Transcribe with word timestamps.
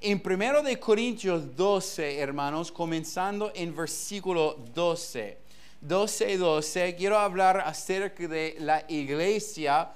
En 0.00 0.22
1 0.24 0.62
de 0.62 0.78
Corintios 0.78 1.56
12, 1.56 2.20
hermanos, 2.20 2.70
comenzando 2.70 3.50
en 3.52 3.74
versículo 3.74 4.56
12. 4.72 5.38
12, 5.80 6.36
12, 6.36 6.94
quiero 6.94 7.18
hablar 7.18 7.58
acerca 7.58 8.28
de 8.28 8.54
la 8.60 8.84
iglesia, 8.86 9.90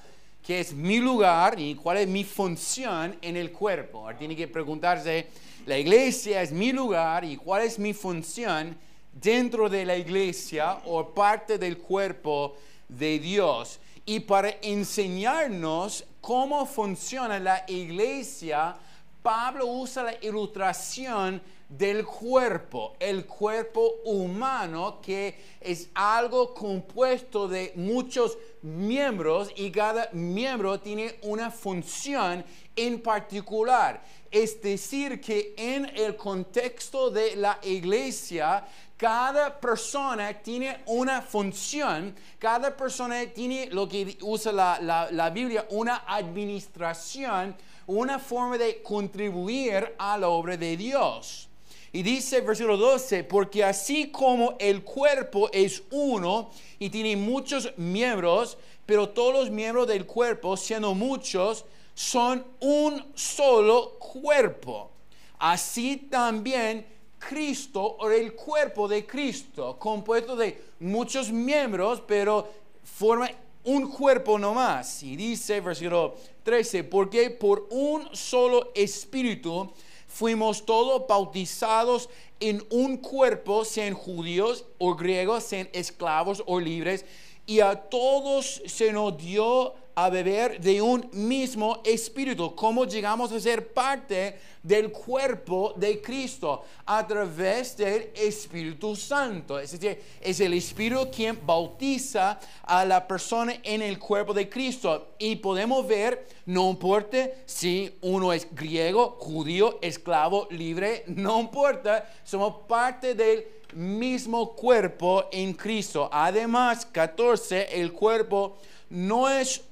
que 0.45 0.59
es 0.59 0.73
mi 0.73 0.99
lugar 0.99 1.55
y 1.61 1.77
cuál 1.77 1.99
es 1.99 2.09
mi 2.09 2.25
función 2.25 3.17
en 3.23 3.37
el 3.37 3.53
cuerpo. 3.53 4.01
Ahora 4.01 4.19
tiene 4.19 4.35
que 4.35 4.49
preguntarse, 4.49 5.29
la 5.67 5.79
iglesia 5.79 6.43
es 6.43 6.51
mi 6.51 6.73
lugar 6.73 7.25
y 7.25 7.37
cuál 7.37 7.63
es 7.63 7.79
mi 7.79 7.95
función 7.95 8.77
dentro 9.13 9.69
de 9.69 9.85
la 9.85 9.97
iglesia 9.97 10.81
o 10.85 11.11
parte 11.15 11.59
del 11.59 11.79
cuerpo 11.79 12.57
de 12.89 13.21
Dios. 13.21 13.79
Y 14.05 14.19
para 14.19 14.51
enseñarnos 14.63 16.05
cómo 16.21 16.67
funciona 16.67 17.39
la 17.39 17.65
iglesia, 17.69 18.77
Pablo 19.23 19.67
usa 19.67 20.03
la 20.03 20.15
ilustración 20.21 21.41
del 21.69 22.05
cuerpo, 22.05 22.97
el 22.99 23.25
cuerpo 23.25 24.01
humano, 24.05 25.01
que 25.01 25.35
es 25.61 25.89
algo 25.95 26.53
compuesto 26.53 27.49
de 27.49 27.73
muchos 27.77 28.37
miembros 28.63 29.51
y 29.57 29.71
cada 29.71 30.11
miembro 30.13 30.79
tiene 30.81 31.19
una 31.23 31.51
función 31.51 32.45
en 32.77 33.01
particular. 33.01 34.03
Es 34.31 34.61
decir, 34.61 35.21
que 35.21 35.55
en 35.57 35.87
el 35.97 36.17
contexto 36.17 37.09
de 37.11 37.37
la 37.37 37.59
iglesia, 37.63 38.67
cada 38.97 39.59
persona 39.59 40.35
tiene 40.35 40.81
una 40.87 41.23
función, 41.23 42.15
cada 42.39 42.77
persona 42.77 43.25
tiene 43.27 43.69
lo 43.71 43.89
que 43.89 44.19
usa 44.21 44.53
la, 44.53 45.09
la 45.11 45.31
Biblia, 45.31 45.67
una 45.71 46.05
administración 46.07 47.57
una 47.87 48.19
forma 48.19 48.59
de 48.59 48.83
contribuir 48.83 49.95
a 49.99 50.19
la 50.19 50.29
obra 50.29 50.57
de 50.57 50.77
Dios. 50.77 51.49
Y 51.93 52.03
dice 52.03 52.41
versículo 52.41 52.77
12, 52.79 53.25
porque 53.25 53.63
así 53.63 54.11
como 54.11 54.57
el 54.59 54.83
cuerpo 54.83 55.51
es 55.53 55.83
uno 55.91 56.51
y 56.79 56.89
tiene 56.89 57.17
muchos 57.17 57.73
miembros, 57.77 58.57
pero 58.87 59.11
todos 59.11 59.35
los 59.35 59.51
miembros 59.51 59.87
del 59.87 60.07
cuerpo, 60.07 60.57
siendo 60.57 60.95
muchos, 60.95 61.67
son 61.95 62.45
un 62.61 63.05
solo 63.15 63.99
cuerpo. 63.99 64.91
Así 65.39 65.97
también 66.11 66.87
Cristo 67.19 67.83
o 67.83 68.11
el 68.11 68.33
cuerpo 68.35 68.89
de 68.89 69.07
Cristo, 69.07 69.77
compuesto 69.79 70.35
de 70.35 70.61
muchos 70.81 71.31
miembros, 71.31 72.03
pero 72.07 72.49
forma 72.83 73.31
un 73.65 73.91
cuerpo 73.91 74.39
nomás. 74.39 75.03
Y 75.03 75.15
dice 75.15 75.61
versículo 75.61 76.17
13, 76.43 76.85
porque 76.85 77.31
por 77.31 77.67
un 77.71 78.09
solo 78.15 78.71
espíritu 78.75 79.73
fuimos 80.07 80.67
todos 80.67 81.07
bautizados 81.09 82.09
en 82.41 82.65
un 82.71 82.97
cuerpo, 82.97 83.65
sean 83.65 83.95
judíos 83.95 84.65
o 84.79 84.95
griegos, 84.95 85.45
sean 85.45 85.69
esclavos 85.73 86.43
o 86.47 86.59
libres, 86.59 87.05
y 87.47 87.61
a 87.61 87.75
todos 87.77 88.63
se 88.67 88.93
nos 88.93 89.17
dio 89.17 89.75
a 89.95 90.09
beber 90.09 90.61
de 90.61 90.81
un 90.81 91.09
mismo 91.13 91.81
espíritu. 91.85 92.55
¿Cómo 92.55 92.85
llegamos 92.85 93.33
a 93.33 93.41
ser 93.41 93.73
parte 93.73 94.39
del 94.63 94.91
cuerpo 94.91 95.75
de 95.77 96.01
Cristo? 96.01 96.65
A 96.87 97.07
través 97.07 97.77
del 97.77 98.11
Espíritu 98.15 98.97
Santo. 98.97 99.59
Es 99.59 99.73
decir, 99.73 100.03
es 100.21 100.41
el 100.41 100.55
Espíritu 100.55 101.09
quien 101.11 101.39
bautiza 101.45 102.39
a 102.63 102.85
la 102.85 103.07
persona 103.07 103.55
en 103.63 103.83
el 103.83 103.99
cuerpo 103.99 104.33
de 104.33 104.49
Cristo. 104.49 105.15
Y 105.19 105.37
podemos 105.37 105.87
ver, 105.87 106.27
no 106.47 106.71
importa 106.71 107.31
si 107.45 107.99
uno 108.01 108.33
es 108.33 108.47
griego, 108.55 109.17
judío, 109.19 109.79
esclavo, 109.83 110.49
libre, 110.51 111.05
no 111.07 111.41
importa, 111.41 112.09
somos 112.25 112.67
parte 112.67 113.15
del 113.15 113.45
mismo 113.75 114.53
cuerpo 114.55 115.25
en 115.33 115.53
Cristo. 115.55 116.09
Además, 116.13 116.87
14, 116.87 117.81
el 117.81 117.93
cuerpo 117.93 118.59
no 118.91 119.29
es 119.29 119.63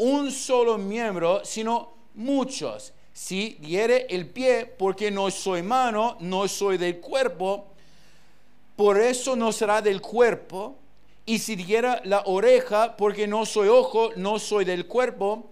un 0.00 0.30
solo 0.30 0.78
miembro, 0.78 1.44
sino 1.44 1.92
muchos. 2.14 2.92
Si 3.12 3.58
diere 3.60 4.06
el 4.08 4.26
pie, 4.26 4.64
porque 4.64 5.10
no 5.10 5.30
soy 5.30 5.62
mano, 5.62 6.16
no 6.20 6.48
soy 6.48 6.78
del 6.78 7.00
cuerpo, 7.00 7.66
por 8.76 8.98
eso 8.98 9.36
no 9.36 9.52
será 9.52 9.82
del 9.82 10.00
cuerpo. 10.00 10.76
Y 11.26 11.38
si 11.38 11.54
diera 11.54 12.00
la 12.04 12.22
oreja, 12.24 12.96
porque 12.96 13.26
no 13.26 13.44
soy 13.44 13.68
ojo, 13.68 14.10
no 14.16 14.38
soy 14.38 14.64
del 14.64 14.86
cuerpo, 14.86 15.50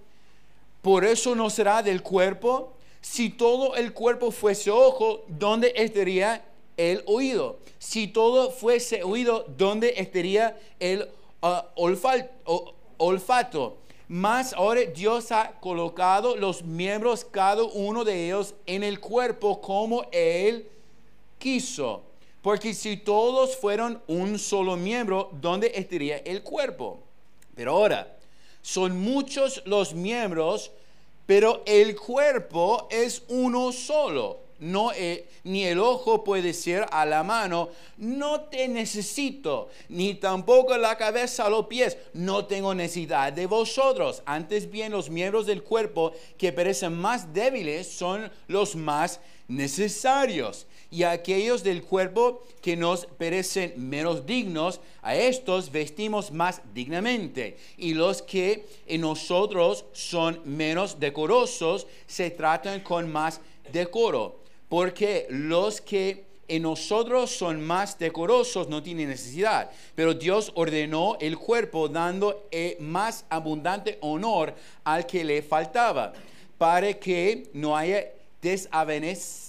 por 0.81 1.05
eso 1.05 1.35
no 1.35 1.51
será 1.51 1.83
del 1.83 2.03
cuerpo. 2.03 2.73
Si 3.03 3.29
todo 3.29 3.77
el 3.77 3.93
cuerpo 3.93 4.31
fuese 4.31 4.71
ojo, 4.71 5.25
¿dónde 5.29 5.75
estaría 5.77 6.43
el 6.79 7.03
oído? 7.05 7.59
Si 7.79 8.09
todo 8.09 8.51
fuese 8.51 9.03
oído, 9.03 9.45
¿dónde 9.59 9.93
estaría 9.99 10.59
el 10.81 11.11
uh, 11.43 11.83
olfato? 12.97 13.77
Más 14.09 14.55
ahora 14.55 14.81
Dios 14.81 15.31
ha 15.33 15.53
colocado 15.61 16.35
los 16.35 16.63
miembros, 16.63 17.27
cada 17.27 17.63
uno 17.63 18.05
de 18.05 18.27
ellos, 18.27 18.55
en 18.65 18.83
el 18.83 19.01
cuerpo 19.01 19.61
como 19.61 20.07
Él 20.11 20.67
quiso. 21.39 22.03
Porque 22.41 22.73
si 22.73 22.97
todos 22.97 23.55
fueron 23.57 24.01
un 24.07 24.39
solo 24.39 24.77
miembro, 24.77 25.29
¿dónde 25.33 25.73
estaría 25.75 26.19
el 26.19 26.43
cuerpo? 26.43 27.01
Pero 27.55 27.73
ahora, 27.73 28.17
son 28.63 28.99
muchos 28.99 29.63
los 29.67 29.93
miembros, 29.93 30.71
pero 31.27 31.63
el 31.67 31.95
cuerpo 31.95 32.89
es 32.91 33.23
uno 33.29 33.73
solo 33.73 34.48
no, 34.61 34.93
eh, 34.93 35.29
ni 35.45 35.65
el 35.65 35.79
ojo 35.79 36.25
puede 36.25 36.43
decir 36.43 36.85
a 36.91 37.07
la 37.07 37.23
mano, 37.23 37.71
no 37.97 38.43
te 38.43 38.67
necesito, 38.67 39.69
ni 39.89 40.15
tampoco 40.15 40.77
la 40.77 40.97
cabeza 40.97 41.47
a 41.47 41.51
los 41.51 41.67
pies, 41.67 41.97
no 42.13 42.47
tengo 42.47 42.75
necesidad 42.75 43.33
de 43.33 43.47
vosotros. 43.47 44.23
Antes 44.27 44.71
bien, 44.71 44.93
los 44.93 45.11
miembros 45.11 45.47
del 45.47 45.63
cuerpo 45.63 46.13
que 46.37 46.53
parecen 46.53 46.95
más 46.95 47.33
débiles 47.33 47.89
son 47.89 48.31
los 48.49 48.75
más 48.75 49.21
necesarios. 49.47 50.67
Y 50.91 51.03
aquellos 51.03 51.63
del 51.63 51.83
cuerpo 51.83 52.43
que 52.63 52.77
nos 52.77 53.05
parecen 53.07 53.75
menos 53.77 54.25
dignos, 54.25 54.81
a 55.03 55.15
estos 55.15 55.71
vestimos 55.71 56.33
más 56.33 56.63
dignamente. 56.73 57.59
Y 57.77 57.95
los 57.95 58.23
que 58.23 58.67
en 58.87 59.03
nosotros 59.03 59.85
son 59.93 60.41
menos 60.45 60.99
decorosos, 60.99 61.87
se 62.07 62.31
tratan 62.31 62.81
con 62.81 63.11
más 63.13 63.41
decoro 63.71 64.48
porque 64.69 65.27
los 65.31 65.81
que 65.81 66.29
en 66.49 66.63
nosotros 66.63 67.31
son 67.31 67.61
más 67.61 67.99
decorosos 67.99 68.69
no 68.69 68.83
tienen 68.83 69.11
necesidad, 69.11 69.71
pero 69.95 70.15
Dios 70.15 70.51
ordenó 70.55 71.19
el 71.21 71.37
cuerpo 71.39 71.89
dando 71.89 72.49
eh, 72.51 72.77
más 72.81 73.27
abundante 73.29 73.99
honor 74.01 74.55
al 74.83 75.07
que 75.07 75.25
le 75.25 75.43
faltaba, 75.43 76.15
para 76.57 76.95
que 76.95 77.51
no 77.53 77.77
haya 77.77 78.07
desavenencia 78.41 79.45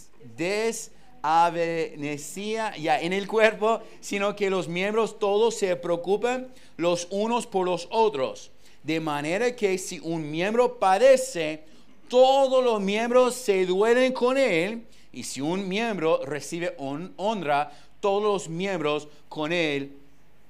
ya 2.78 3.00
en 3.00 3.14
el 3.14 3.28
cuerpo, 3.28 3.82
sino 4.02 4.36
que 4.36 4.50
los 4.50 4.68
miembros 4.68 5.18
todos 5.18 5.56
se 5.56 5.76
preocupen 5.78 6.50
los 6.76 7.08
unos 7.12 7.48
por 7.48 7.66
los 7.66 7.88
otros, 7.92 8.52
de 8.84 9.00
manera 9.00 9.56
que 9.56 9.78
si 9.78 10.00
un 10.00 10.30
miembro 10.30 10.78
padece, 10.78 11.64
todos 12.10 12.62
los 12.64 12.82
miembros 12.82 13.36
se 13.36 13.66
duelen 13.66 14.12
con 14.12 14.38
él, 14.38 14.84
y 15.12 15.24
si 15.24 15.42
un 15.42 15.68
miembro 15.68 16.22
recibe 16.26 16.76
honra, 16.78 17.72
todos 18.00 18.24
los 18.24 18.50
miembros 18.50 19.08
con 19.28 19.52
él 19.52 19.92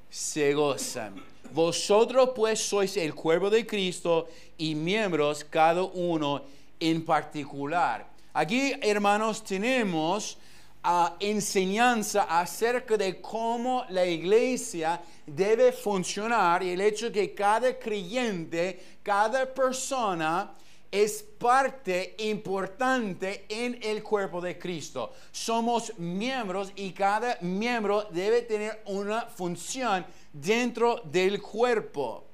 se 0.10 0.54
gozan. 0.54 1.16
Vosotros 1.52 2.32
pues 2.36 2.60
sois 2.60 2.96
el 2.98 3.16
cuerpo 3.16 3.50
de 3.50 3.66
Cristo 3.66 4.28
y 4.58 4.76
miembros 4.76 5.44
cada 5.50 5.84
uno 5.84 6.44
en 6.80 7.04
particular. 7.04 8.08
Aquí, 8.34 8.74
hermanos, 8.82 9.44
tenemos 9.44 10.38
uh, 10.84 11.08
enseñanza 11.20 12.24
acerca 12.24 12.96
de 12.98 13.20
cómo 13.20 13.86
la 13.90 14.06
iglesia 14.06 15.02
debe 15.26 15.72
funcionar 15.72 16.62
y 16.62 16.70
el 16.70 16.82
hecho 16.82 17.12
que 17.12 17.34
cada 17.34 17.78
creyente, 17.78 18.98
cada 19.02 19.52
persona, 19.52 20.52
es 20.92 21.24
parte 21.24 22.16
importante 22.20 23.46
en 23.48 23.80
el 23.82 24.02
cuerpo 24.02 24.42
de 24.42 24.58
Cristo. 24.58 25.14
Somos 25.32 25.98
miembros 25.98 26.72
y 26.76 26.92
cada 26.92 27.38
miembro 27.42 28.08
debe 28.12 28.42
tener 28.42 28.82
una 28.86 29.22
función 29.24 30.06
dentro 30.34 31.02
del 31.06 31.42
cuerpo. 31.42 32.26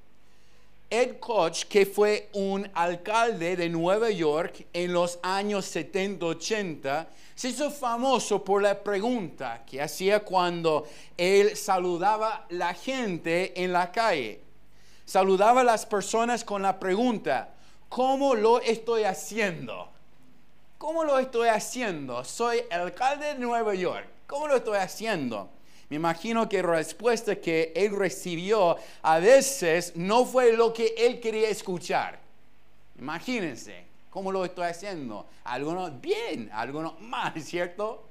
Ed 0.90 1.20
Koch, 1.20 1.66
que 1.66 1.86
fue 1.86 2.30
un 2.34 2.70
alcalde 2.74 3.56
de 3.56 3.68
Nueva 3.70 4.12
York 4.12 4.68
en 4.72 4.94
los 4.94 5.20
años 5.24 5.76
70-80, 5.76 7.08
se 7.34 7.50
hizo 7.50 7.70
famoso 7.70 8.44
por 8.44 8.62
la 8.62 8.82
pregunta 8.82 9.64
que 9.66 9.82
hacía 9.82 10.22
cuando 10.22 10.88
él 11.18 11.58
saludaba 11.58 12.36
a 12.36 12.46
la 12.50 12.74
gente 12.74 13.62
en 13.62 13.74
la 13.74 13.92
calle. 13.92 14.40
Saludaba 15.04 15.62
a 15.62 15.66
las 15.66 15.86
personas 15.86 16.46
con 16.46 16.62
la 16.62 16.80
pregunta, 16.80 17.55
¿Cómo 17.96 18.36
lo 18.36 18.60
estoy 18.60 19.06
haciendo? 19.06 19.88
¿cómo 20.78 21.06
lo 21.06 21.18
estoy 21.18 21.48
haciendo? 21.48 22.26
Soy 22.26 22.62
alcalde 22.70 23.28
de 23.28 23.40
Nueva 23.40 23.74
York. 23.74 24.06
¿Cómo 24.28 24.50
lo 24.50 24.58
estoy 24.58 24.80
haciendo? 24.80 25.50
Me 25.90 25.96
imagino 25.96 26.50
que 26.50 26.62
la 26.62 26.72
respuesta 26.72 27.38
que 27.38 27.72
él 27.74 27.96
recibió 27.96 28.76
a 29.02 29.20
veces 29.20 29.94
no 29.96 30.26
fue 30.26 30.52
lo 30.52 30.74
que 30.74 30.94
él 30.98 31.22
quería 31.22 31.48
escuchar. 31.48 32.20
Imagínense 33.00 33.86
cómo 34.10 34.30
lo 34.30 34.44
estoy 34.44 34.66
haciendo. 34.66 35.26
Algunos 35.46 36.02
bien, 36.02 36.50
algunos 36.52 37.00
mal, 37.00 37.42
¿cierto? 37.42 38.04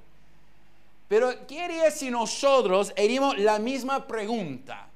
Pero 1.09 1.47
¿qué 1.47 1.61
haría 1.61 1.91
si 1.91 2.11
nosotros 2.11 2.91
haríamos 2.97 3.37
la 3.37 3.59
misma 3.59 4.07
pregunta? 4.07 4.89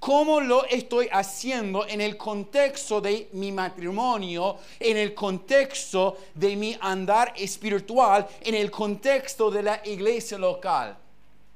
¿Cómo 0.00 0.40
lo 0.40 0.64
estoy 0.64 1.10
haciendo 1.12 1.86
en 1.86 2.00
el 2.00 2.16
contexto 2.16 3.02
de 3.02 3.28
mi 3.34 3.52
matrimonio, 3.52 4.56
en 4.78 4.96
el 4.96 5.14
contexto 5.14 6.16
de 6.34 6.56
mi 6.56 6.74
andar 6.80 7.34
espiritual, 7.36 8.26
en 8.40 8.54
el 8.54 8.70
contexto 8.70 9.50
de 9.50 9.62
la 9.62 9.82
iglesia 9.84 10.38
local? 10.38 10.96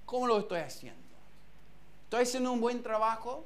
¿Cómo 0.05 0.27
lo 0.27 0.41
estoy 0.41 0.61
haciendo? 0.61 1.01
¿Estoy 2.05 2.25
haciendo 2.25 2.53
un 2.53 2.61
buen 2.61 2.83
trabajo? 2.83 3.45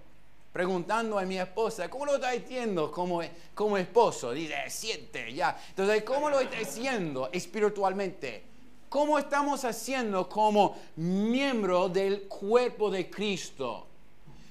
Preguntando 0.53 1.17
a 1.17 1.23
mi 1.23 1.39
esposa, 1.39 1.89
¿cómo 1.89 2.05
lo 2.05 2.17
estoy 2.17 2.39
haciendo 2.39 2.91
como, 2.91 3.23
como 3.55 3.79
esposo? 3.79 4.33
Dice, 4.33 4.57
siete, 4.69 5.33
ya. 5.33 5.57
Entonces, 5.69 6.03
¿cómo 6.03 6.29
lo 6.29 6.41
estoy 6.41 6.65
haciendo 6.65 7.31
espiritualmente? 7.31 8.43
¿Cómo 8.89 9.17
estamos 9.17 9.65
haciendo 9.65 10.29
como 10.29 10.77
miembro 10.97 11.89
del 11.89 12.23
cuerpo 12.23 12.91
de 12.91 13.09
Cristo? 13.09 13.88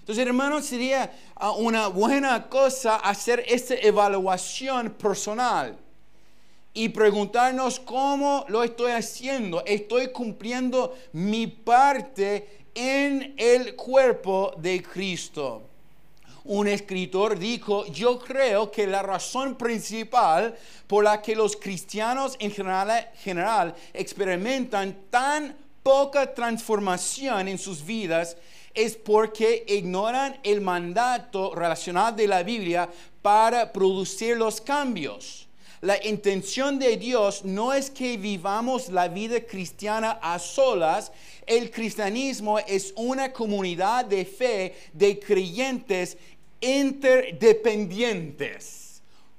Entonces, 0.07 0.25
hermanos, 0.25 0.65
sería 0.65 1.11
ah, 1.35 1.51
una 1.51 1.87
buena 1.87 2.47
cosa 2.47 2.95
hacer 2.95 3.43
esta 3.45 3.75
evaluación 3.75 4.91
personal 4.91 5.77
y 6.73 6.87
preguntarnos 6.87 7.81
cómo 7.81 8.45
lo 8.47 8.63
estoy 8.63 8.93
haciendo. 8.93 9.65
Estoy 9.65 10.13
cumpliendo 10.13 10.95
mi 11.11 11.47
parte 11.47 12.69
en 12.73 13.33
el 13.35 13.75
cuerpo 13.75 14.53
de 14.57 14.81
Cristo 14.81 15.63
un 16.45 16.69
escritor 16.69 17.37
dijo, 17.37 17.85
yo 17.87 18.17
creo 18.19 18.71
que 18.71 18.87
la 18.87 19.03
razón 19.03 19.55
principal 19.55 20.55
por 20.87 21.03
la 21.03 21.21
que 21.21 21.35
los 21.35 21.57
cristianos 21.57 22.37
en 22.39 22.51
general, 22.51 23.11
general 23.21 23.75
experimentan 23.93 24.95
tan 25.09 25.57
poca 25.83 26.33
transformación 26.33 27.49
en 27.49 27.57
sus 27.57 27.85
vidas 27.85 28.37
es 28.77 28.95
porque 28.95 29.65
ignoran 29.67 30.39
el 30.43 30.61
mandato 30.61 31.53
relacional 31.55 32.15
de 32.15 32.27
la 32.27 32.43
Biblia 32.43 32.87
para 33.23 33.73
producir 33.73 34.37
los 34.37 34.61
cambios. 34.61 35.47
La 35.81 35.97
intención 36.05 36.77
de 36.77 36.95
Dios 36.95 37.43
no 37.43 37.73
es 37.73 37.89
que 37.89 38.17
vivamos 38.17 38.89
la 38.89 39.07
vida 39.07 39.41
cristiana 39.41 40.19
a 40.21 40.37
solas. 40.37 41.11
El 41.47 41.71
cristianismo 41.71 42.59
es 42.59 42.93
una 42.95 43.33
comunidad 43.33 44.05
de 44.05 44.25
fe 44.25 44.75
de 44.93 45.19
creyentes 45.19 46.15
interdependientes, 46.61 48.86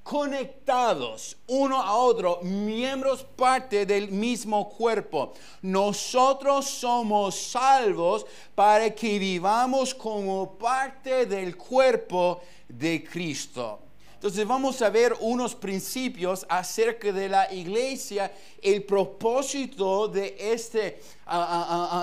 conectados 0.08 1.36
uno 1.48 1.82
a 1.82 1.94
otro, 1.94 2.40
miembros 2.42 3.22
parte 3.36 3.84
del 3.84 4.08
mismo 4.10 4.70
cuerpo. 4.70 5.34
Nosotros 5.60 6.64
somos 6.64 7.34
salvos 7.34 8.24
para 8.54 8.88
que 8.94 9.18
vivamos 9.18 9.92
como 9.94 10.56
parte 10.56 11.26
del 11.26 11.58
cuerpo 11.58 12.40
de 12.66 13.04
Cristo. 13.04 13.80
Entonces 14.14 14.46
vamos 14.46 14.80
a 14.80 14.88
ver 14.88 15.14
unos 15.20 15.54
principios 15.54 16.46
acerca 16.48 17.12
de 17.12 17.28
la 17.28 17.52
iglesia. 17.52 18.32
El 18.62 18.84
propósito 18.84 20.08
de 20.08 20.34
este 20.38 21.02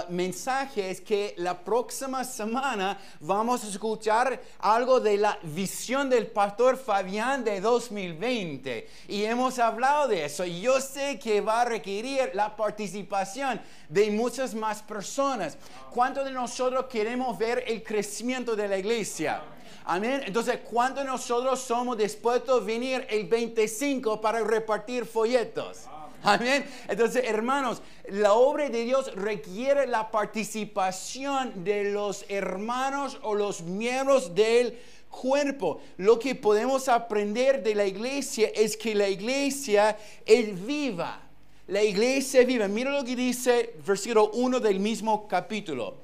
mensaje 0.10 0.92
es 0.92 1.01
que 1.01 1.33
la 1.38 1.57
próxima 1.57 2.24
semana 2.24 3.00
vamos 3.19 3.63
a 3.63 3.68
escuchar 3.68 4.42
algo 4.60 5.00
de 5.00 5.18
la 5.18 5.38
visión 5.44 6.10
del 6.10 6.27
pastor 6.27 6.77
Fabián 6.77 7.44
de 7.44 7.60
2020. 7.62 8.88
Y 9.07 9.24
hemos 9.24 9.60
hablado 9.60 10.07
de 10.07 10.25
eso. 10.25 10.45
Yo 10.45 10.80
sé 10.80 11.18
que 11.19 11.42
va 11.42 11.62
a 11.62 11.66
requerir 11.66 12.31
la 12.33 12.56
participación 12.56 13.60
de 13.89 14.12
muchas 14.12 14.54
más 14.54 14.81
personas. 14.81 15.57
¿Cuántos 15.92 16.25
de 16.25 16.31
nosotros 16.31 16.86
queremos 16.86 17.38
ver 17.38 17.63
el 17.68 17.83
crecimiento 17.83 18.56
de 18.56 18.68
la 18.68 18.77
iglesia? 18.77 19.42
Amén. 19.86 20.24
Entonces, 20.25 20.60
¿cuántos 20.63 21.04
de 21.04 21.10
nosotros 21.10 21.60
somos 21.60 21.98
dispuestos 21.98 22.62
a 22.62 22.66
venir 22.66 23.06
el 23.10 23.27
25 23.27 24.19
para 24.19 24.44
repartir 24.44 25.06
folletos? 25.06 25.88
Amén. 26.27 26.66
Entonces, 26.88 27.24
hermanos, 27.25 27.83
la 28.10 28.33
obra 28.33 28.68
de 28.69 28.83
Dios 28.83 29.13
requiere 29.13 29.86
la 29.86 30.10
participación 30.10 31.63
de 31.63 31.92
los 31.92 32.25
hermanos 32.30 33.19
o 33.22 33.36
los 33.36 33.62
miembros 33.62 34.33
del 34.33 34.75
cuerpo. 35.07 35.81
Lo 35.98 36.18
que 36.18 36.33
podemos 36.33 36.89
aprender 36.89 37.62
de 37.62 37.75
la 37.75 37.86
iglesia 37.86 38.50
es 38.56 38.75
que 38.75 38.95
la 38.95 39.07
iglesia 39.07 39.98
es 40.25 40.66
viva. 40.66 41.22
La 41.68 41.83
iglesia 41.83 42.42
es 42.42 42.48
viva. 42.48 42.68
Mira 42.68 42.89
lo 42.89 43.04
que 43.04 43.16
dice 43.16 43.75
versículo 43.86 44.31
1 44.31 44.60
del 44.60 44.80
mismo 44.80 45.27
capítulo. 45.27 45.98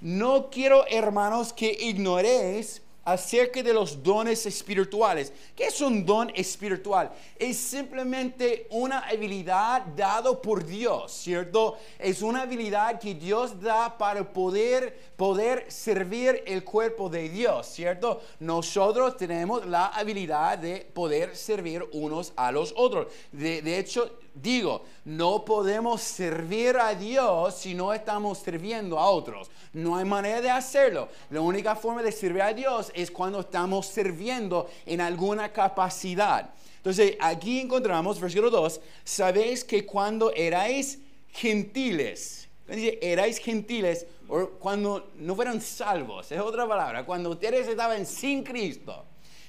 No 0.00 0.50
quiero, 0.50 0.86
hermanos, 0.88 1.52
que 1.52 1.70
ignoréis 1.70 2.82
acerca 3.08 3.62
de 3.62 3.72
los 3.72 4.02
dones 4.02 4.44
espirituales. 4.44 5.32
¿Qué 5.56 5.68
es 5.68 5.80
un 5.80 6.04
don 6.04 6.30
espiritual? 6.34 7.10
Es 7.38 7.56
simplemente 7.56 8.66
una 8.70 8.98
habilidad 8.98 9.86
dado 9.96 10.42
por 10.42 10.62
Dios, 10.64 11.10
¿cierto? 11.12 11.78
Es 11.98 12.20
una 12.20 12.42
habilidad 12.42 13.00
que 13.00 13.14
Dios 13.14 13.58
da 13.58 13.96
para 13.96 14.30
poder, 14.30 15.12
poder 15.16 15.64
servir 15.72 16.42
el 16.46 16.62
cuerpo 16.64 17.08
de 17.08 17.30
Dios, 17.30 17.66
¿cierto? 17.68 18.20
Nosotros 18.40 19.16
tenemos 19.16 19.64
la 19.64 19.86
habilidad 19.86 20.58
de 20.58 20.80
poder 20.92 21.34
servir 21.34 21.82
unos 21.92 22.34
a 22.36 22.52
los 22.52 22.74
otros. 22.76 23.06
De, 23.32 23.62
de 23.62 23.78
hecho, 23.78 24.18
digo, 24.42 24.84
no 25.04 25.44
podemos 25.44 26.00
servir 26.00 26.76
a 26.76 26.94
Dios 26.94 27.54
si 27.54 27.74
no 27.74 27.92
estamos 27.92 28.38
sirviendo 28.38 28.98
a 28.98 29.08
otros. 29.08 29.50
No 29.72 29.96
hay 29.96 30.04
manera 30.04 30.40
de 30.40 30.50
hacerlo. 30.50 31.08
La 31.30 31.40
única 31.40 31.76
forma 31.76 32.02
de 32.02 32.12
servir 32.12 32.42
a 32.42 32.52
Dios 32.52 32.90
es 32.94 33.10
cuando 33.10 33.40
estamos 33.40 33.86
sirviendo 33.86 34.68
en 34.86 35.00
alguna 35.00 35.52
capacidad. 35.52 36.50
Entonces, 36.76 37.16
aquí 37.20 37.60
encontramos, 37.60 38.20
versículo 38.20 38.50
2, 38.50 38.80
sabéis 39.04 39.64
que 39.64 39.84
cuando 39.84 40.32
erais 40.32 40.98
gentiles, 41.32 42.48
dice, 42.66 42.98
erais 43.02 43.38
gentiles, 43.38 44.06
o 44.28 44.46
cuando 44.58 45.10
no 45.16 45.34
fueron 45.34 45.60
salvos, 45.60 46.30
es 46.30 46.40
otra 46.40 46.66
palabra, 46.66 47.04
cuando 47.04 47.30
ustedes 47.30 47.66
estaban 47.66 48.06
sin 48.06 48.42
Cristo. 48.42 49.04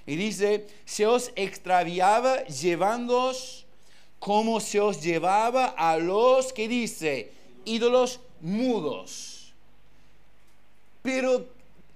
Y 0.06 0.16
dice, 0.16 0.66
se 0.86 1.06
os 1.06 1.32
extraviaba 1.36 2.44
llevándoos 2.46 3.68
como 4.20 4.60
se 4.60 4.80
os 4.80 5.02
llevaba 5.02 5.68
a 5.78 5.98
los 5.98 6.54
que 6.54 6.68
dice, 6.68 7.32
ídolos 7.66 8.20
mudos. 8.42 9.54
Pero 11.02 11.46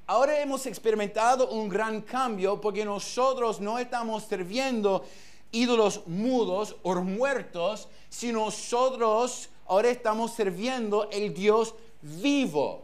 ahora 0.08 0.40
hemos 0.40 0.66
experimentado 0.66 1.50
un 1.50 1.68
gran 1.68 2.02
cambio 2.02 2.60
porque 2.60 2.86
nosotros 2.86 3.60
no 3.60 3.78
estamos 3.78 4.24
sirviendo 4.24 5.04
ídolos 5.52 6.08
mudos 6.08 6.76
o 6.82 6.96
muertos, 6.96 7.88
sino 8.10 8.46
nosotros 8.46 9.50
ahora 9.68 9.90
estamos 9.90 10.34
sirviendo 10.34 11.10
el 11.12 11.34
Dios 11.34 11.76
vivo. 12.02 12.84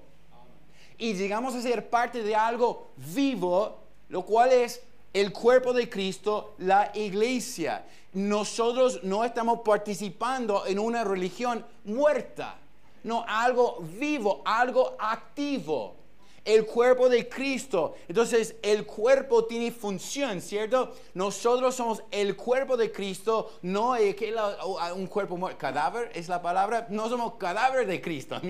Y 0.98 1.14
llegamos 1.14 1.56
a 1.56 1.62
ser 1.62 1.90
parte 1.90 2.24
de 2.24 2.36
algo 2.36 2.90
vivo, 2.98 3.78
lo 4.10 4.24
cual 4.26 4.52
es 4.52 4.82
el 5.14 5.32
cuerpo 5.32 5.74
de 5.74 5.90
Cristo, 5.90 6.56
la 6.60 6.92
iglesia. 6.94 7.86
Nosotros 8.14 9.04
no 9.04 9.24
estamos 9.24 9.60
participando 9.64 10.66
en 10.66 10.80
una 10.80 11.04
religión 11.04 11.66
muerta, 11.86 12.58
no 13.04 13.24
algo 13.28 13.80
vivo, 14.00 14.42
algo 14.46 14.96
activo. 15.00 15.99
El 16.50 16.66
cuerpo 16.66 17.10
de 17.10 17.30
Cristo. 17.30 17.94
Entonces, 18.08 18.56
el 18.64 18.84
cuerpo 18.84 19.46
tiene 19.46 19.70
función, 19.70 20.42
¿cierto? 20.42 20.96
Nosotros 21.14 21.76
somos 21.76 22.02
el 22.10 22.36
cuerpo 22.36 22.76
de 22.76 22.92
Cristo, 22.92 23.52
no 23.62 23.96
un 24.96 25.06
cuerpo 25.06 25.38
muerto. 25.38 25.60
Cadáver 25.60 26.12
es 26.16 26.28
la 26.28 26.42
palabra. 26.42 26.88
No 26.90 27.08
somos 27.08 27.36
cadáver 27.36 27.86
de 27.86 28.02
Cristo, 28.02 28.42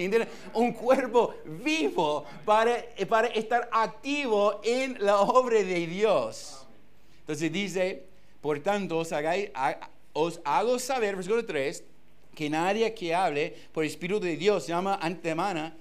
Un 0.54 0.72
cuerpo 0.72 1.36
vivo 1.44 2.24
para, 2.46 2.86
para 3.10 3.28
estar 3.28 3.68
activo 3.70 4.62
en 4.64 4.96
la 5.00 5.20
obra 5.20 5.58
de 5.58 5.86
Dios. 5.86 6.66
Entonces 7.20 7.52
dice, 7.52 8.06
por 8.40 8.62
tanto, 8.62 8.98
os, 10.14 10.42
hago 10.46 10.80
saber, 10.80 11.18
versículo 11.18 11.46
3, 11.46 11.84
que 12.34 12.50
nadie 12.50 12.94
que 12.94 13.14
hable 13.14 13.54
por 13.74 13.84
el 13.84 13.90
Espíritu 13.90 14.22
de 14.22 14.38
Dios 14.38 14.68
llama 14.68 14.98
antemana, 15.02 15.76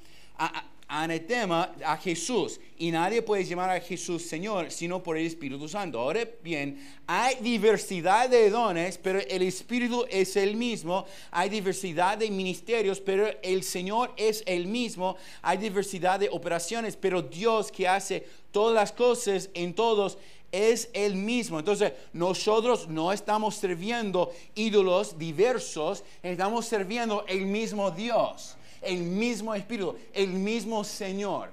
anatema 0.89 1.75
a 1.85 1.99
Jesús 1.99 2.59
y 2.79 2.91
nadie 2.91 3.21
puede 3.21 3.45
llamar 3.45 3.69
a 3.71 3.81
Jesús 3.81 4.23
Señor 4.23 4.71
sino 4.71 5.03
por 5.03 5.19
el 5.19 5.27
Espíritu 5.27 5.69
Santo. 5.69 6.01
Ahora 6.01 6.27
bien, 6.43 6.79
hay 7.07 7.37
diversidad 7.37 8.31
de 8.31 8.49
dones, 8.49 8.97
pero 8.97 9.21
el 9.21 9.43
Espíritu 9.43 10.07
es 10.09 10.35
el 10.37 10.57
mismo. 10.57 11.05
Hay 11.31 11.51
diversidad 11.51 12.17
de 12.17 12.31
ministerios, 12.31 13.01
pero 13.01 13.29
el 13.43 13.63
Señor 13.63 14.15
es 14.17 14.43
el 14.47 14.67
mismo. 14.67 15.17
Hay 15.43 15.59
diversidad 15.59 16.19
de 16.19 16.31
operaciones, 16.31 16.97
pero 16.97 17.21
Dios 17.21 17.71
que 17.71 17.87
hace 17.87 18.27
todas 18.51 18.75
las 18.75 18.93
cosas 18.93 19.51
en 19.53 19.75
todos 19.75 20.17
es 20.51 20.89
el 20.95 21.15
mismo. 21.17 21.59
Entonces, 21.59 21.93
nosotros 22.15 22.89
no 22.89 23.13
estamos 23.13 23.57
sirviendo 23.57 24.33
ídolos 24.55 25.19
diversos, 25.19 26.03
estamos 26.23 26.65
sirviendo 26.65 27.27
el 27.29 27.45
mismo 27.45 27.91
Dios 27.91 28.58
el 28.83 29.03
mismo 29.03 29.55
Espíritu, 29.55 29.97
el 30.13 30.29
mismo 30.31 30.85
Señor. 30.85 31.51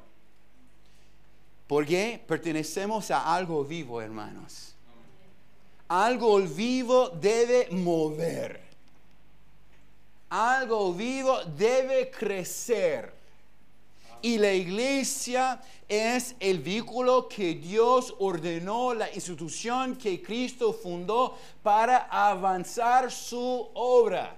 Porque 1.67 2.22
pertenecemos 2.27 3.10
a 3.12 3.34
algo 3.34 3.63
vivo, 3.63 4.01
hermanos. 4.01 4.75
Algo 5.88 6.39
vivo 6.39 7.10
debe 7.10 7.70
mover. 7.72 8.62
Algo 10.29 10.94
vivo 10.94 11.44
debe 11.58 12.10
crecer. 12.10 13.13
Y 14.22 14.38
la 14.39 14.53
iglesia 14.53 15.62
es 15.88 16.36
el 16.39 16.60
vehículo 16.60 17.27
que 17.27 17.53
Dios 17.53 18.15
ordenó, 18.17 18.94
la 18.94 19.13
institución 19.13 19.96
que 19.96 20.22
Cristo 20.22 20.74
fundó 20.74 21.38
para 21.62 22.08
avanzar 22.10 23.12
su 23.12 23.70
obra. 23.75 24.36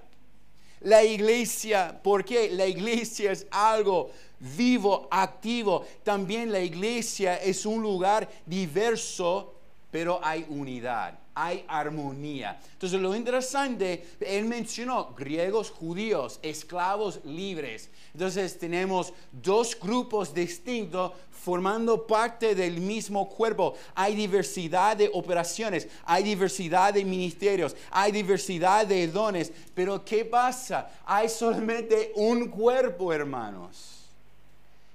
La 0.80 1.02
iglesia, 1.02 2.00
porque 2.02 2.50
la 2.50 2.66
iglesia 2.66 3.32
es 3.32 3.46
algo 3.50 4.10
vivo, 4.38 5.08
activo. 5.10 5.84
También 6.02 6.52
la 6.52 6.60
iglesia 6.60 7.36
es 7.36 7.66
un 7.66 7.82
lugar 7.82 8.28
diverso, 8.46 9.54
pero 9.90 10.20
hay 10.22 10.46
unidad, 10.48 11.18
hay 11.34 11.64
armonía. 11.66 12.60
Entonces 12.72 13.00
lo 13.00 13.14
interesante, 13.14 14.06
él 14.20 14.44
mencionó 14.44 15.14
griegos, 15.14 15.70
judíos, 15.70 16.38
esclavos 16.42 17.20
libres. 17.24 17.90
Entonces 18.18 18.58
tenemos 18.58 19.12
dos 19.30 19.78
grupos 19.78 20.34
distintos 20.34 21.12
formando 21.30 22.04
parte 22.04 22.52
del 22.56 22.80
mismo 22.80 23.28
cuerpo. 23.28 23.76
Hay 23.94 24.16
diversidad 24.16 24.96
de 24.96 25.08
operaciones, 25.14 25.86
hay 26.04 26.24
diversidad 26.24 26.92
de 26.92 27.04
ministerios, 27.04 27.76
hay 27.92 28.10
diversidad 28.10 28.84
de 28.84 29.06
dones. 29.06 29.52
Pero 29.72 30.04
¿qué 30.04 30.24
pasa? 30.24 30.90
Hay 31.06 31.28
solamente 31.28 32.10
un 32.16 32.48
cuerpo, 32.48 33.12
hermanos. 33.12 34.08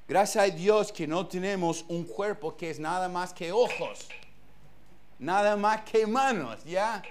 Gracias 0.05 0.43
a 0.43 0.53
Dios 0.53 0.91
que 0.91 1.07
no 1.07 1.25
tenemos 1.25 1.85
un 1.87 2.03
cuerpo 2.03 2.57
que 2.57 2.71
es 2.71 2.77
nada 2.77 3.07
más 3.07 3.31
que 3.31 3.53
ojos, 3.53 4.05
nada 5.17 5.55
más 5.55 5.83
que 5.89 6.05
manos, 6.05 6.61
¿ya? 6.65 7.01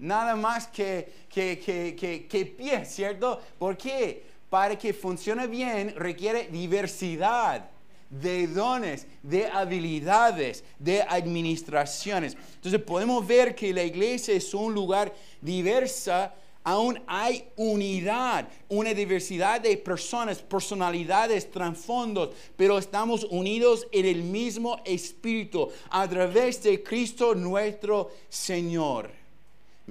Nada 0.00 0.34
más 0.34 0.66
que, 0.66 1.26
que, 1.28 1.60
que, 1.96 2.26
que 2.28 2.46
pies, 2.46 2.92
¿cierto? 2.92 3.40
¿Por 3.60 3.76
qué? 3.76 4.31
Para 4.52 4.76
que 4.76 4.92
funcione 4.92 5.46
bien 5.46 5.94
requiere 5.96 6.48
diversidad 6.48 7.70
de 8.10 8.46
dones, 8.46 9.06
de 9.22 9.46
habilidades, 9.46 10.62
de 10.78 11.00
administraciones. 11.00 12.36
Entonces 12.56 12.78
podemos 12.82 13.26
ver 13.26 13.54
que 13.54 13.72
la 13.72 13.82
iglesia 13.82 14.34
es 14.34 14.52
un 14.52 14.74
lugar 14.74 15.10
diversa, 15.40 16.34
aún 16.64 17.00
hay 17.06 17.46
unidad, 17.56 18.46
una 18.68 18.92
diversidad 18.92 19.58
de 19.58 19.78
personas, 19.78 20.42
personalidades, 20.42 21.50
trasfondos, 21.50 22.34
pero 22.54 22.76
estamos 22.76 23.24
unidos 23.30 23.88
en 23.90 24.04
el 24.04 24.22
mismo 24.22 24.82
espíritu 24.84 25.70
a 25.88 26.06
través 26.06 26.62
de 26.62 26.82
Cristo 26.82 27.34
nuestro 27.34 28.10
Señor. 28.28 29.21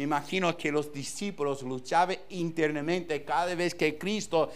Me 0.02 0.06
imagino 0.06 0.58
que 0.58 0.72
los 0.72 0.92
discípulos 0.92 1.62
luchaban 1.62 2.18
internamente 2.30 3.24
cada 3.24 3.54
vez 3.54 3.76
que 3.76 4.00
Cristo 4.00 4.50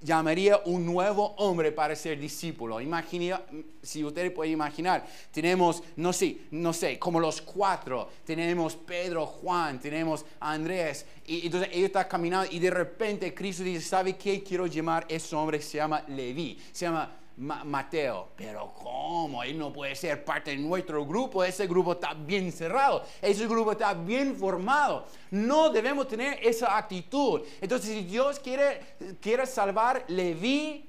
llamaría 0.00 0.58
un 0.64 0.86
nuevo 0.86 1.34
hombre 1.36 1.70
para 1.70 1.94
ser 1.94 2.18
discípulo. 2.18 2.80
Imagina, 2.80 3.42
si 3.82 4.02
ustedes 4.02 4.30
pueden 4.30 4.54
imaginar, 4.54 5.06
tenemos, 5.32 5.82
no 5.96 6.14
sé, 6.14 6.38
no 6.52 6.72
sé, 6.72 6.98
como 6.98 7.20
los 7.20 7.42
cuatro, 7.42 8.08
tenemos 8.24 8.74
Pedro, 8.74 9.26
Juan, 9.26 9.78
tenemos 9.78 10.24
Andrés, 10.40 11.04
y 11.26 11.44
entonces 11.44 11.68
ellos 11.74 11.88
están 11.88 12.08
caminando 12.08 12.50
y 12.50 12.58
de 12.58 12.70
repente 12.70 13.34
Cristo 13.34 13.62
dice, 13.62 13.82
¿sabe 13.82 14.16
qué? 14.16 14.42
Quiero 14.42 14.66
llamar 14.66 15.06
a 15.10 15.12
ese 15.12 15.36
hombre, 15.36 15.60
se 15.60 15.76
llama 15.76 16.02
Leví, 16.08 16.58
se 16.72 16.86
llama 16.86 17.19
Mateo, 17.40 18.28
pero 18.36 18.70
¿cómo? 18.74 19.42
Él 19.42 19.58
no 19.58 19.72
puede 19.72 19.96
ser 19.96 20.22
parte 20.26 20.50
de 20.50 20.58
nuestro 20.58 21.06
grupo, 21.06 21.42
ese 21.42 21.66
grupo 21.66 21.92
está 21.92 22.12
bien 22.12 22.52
cerrado, 22.52 23.02
ese 23.22 23.46
grupo 23.46 23.72
está 23.72 23.94
bien 23.94 24.36
formado. 24.36 25.06
No 25.30 25.70
debemos 25.70 26.06
tener 26.06 26.38
esa 26.46 26.76
actitud. 26.76 27.40
Entonces, 27.62 27.90
si 27.90 28.02
Dios 28.02 28.38
quiere, 28.38 28.80
quiere 29.22 29.46
salvar 29.46 30.04
Leví, 30.08 30.84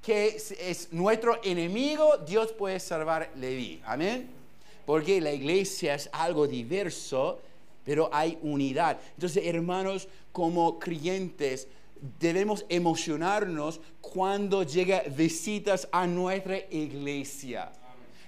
que 0.00 0.28
es, 0.28 0.88
nuestro 0.92 1.38
enemigo, 1.44 2.16
Dios 2.26 2.52
puede 2.52 2.80
salvar 2.80 3.30
Leví. 3.36 3.82
Amén. 3.84 4.30
Porque 4.86 5.20
la 5.20 5.32
iglesia 5.32 5.94
es 5.94 6.08
algo 6.10 6.48
diverso, 6.48 7.38
pero 7.84 8.08
hay 8.14 8.38
unidad. 8.40 8.98
Entonces, 9.14 9.44
hermanos, 9.44 10.08
como 10.32 10.78
creyentes, 10.78 11.68
debemos 12.18 12.66
emocionarnos 12.68 13.80
cuando 14.00 14.64
llega 14.64 15.04
visitas 15.08 15.88
a 15.92 16.06
nuestra 16.06 16.58
iglesia. 16.70 17.70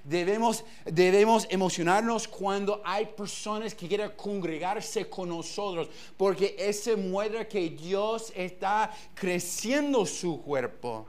Debemos, 0.05 0.65
debemos 0.85 1.47
emocionarnos 1.51 2.29
cuando 2.29 2.81
hay 2.85 3.07
personas 3.07 3.75
que 3.75 3.89
quieren 3.89 4.13
congregarse 4.17 5.09
con 5.09 5.31
nosotros, 5.31 5.89
porque 6.17 6.55
ese 6.59 6.95
muestra 6.95 7.49
que 7.49 7.71
Dios 7.71 8.33
está 8.37 8.93
creciendo 9.15 10.05
su 10.05 10.41
cuerpo. 10.43 11.07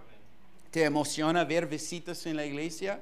¿Te 0.72 0.84
emociona 0.84 1.44
ver 1.44 1.68
visitas 1.68 2.26
en 2.26 2.38
la 2.38 2.46
iglesia? 2.46 3.02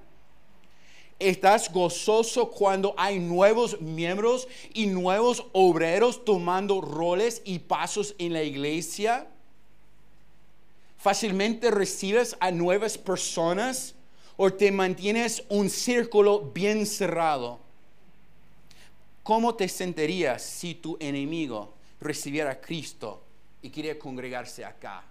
¿Estás 1.20 1.72
gozoso 1.72 2.50
cuando 2.50 2.96
hay 2.98 3.20
nuevos 3.20 3.80
miembros 3.80 4.48
y 4.74 4.88
nuevos 4.88 5.46
obreros 5.54 6.26
tomando 6.26 6.82
roles 6.82 7.42
y 7.46 7.60
pasos 7.60 8.16
en 8.18 8.34
la 8.34 8.44
iglesia? 8.44 9.28
Fácilmente 11.04 11.70
recibes 11.70 12.38
a 12.40 12.50
nuevas 12.50 12.98
personas 12.98 13.94
o 14.38 14.54
te 14.54 14.72
mantienes 14.72 15.44
un 15.50 15.70
círculo 15.70 16.40
bien 16.54 16.86
cerrado. 16.86 17.60
¿Cómo 19.22 19.54
te 19.54 19.68
sentirías 19.68 20.42
si 20.42 20.76
tu 20.76 20.96
enemigo 21.02 21.74
recibiera 22.00 22.52
a 22.52 22.62
Cristo 22.62 23.22
y 23.62 23.70
quería 23.70 24.00
congregarse 24.00 24.64
acá? 24.64 25.04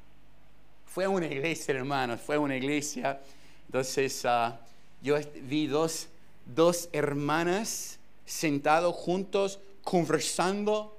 Fue 0.86 1.06
una 1.06 1.26
iglesia, 1.26 1.74
hermanos, 1.74 2.22
fue 2.22 2.38
una 2.38 2.56
iglesia. 2.56 3.20
Entonces 3.66 4.24
ah, 4.24 4.58
yo 5.02 5.16
vi 5.42 5.66
dos, 5.66 6.08
dos 6.46 6.88
hermanas 6.92 7.98
sentados 8.24 8.94
juntos 8.94 9.60
conversando. 9.84 10.98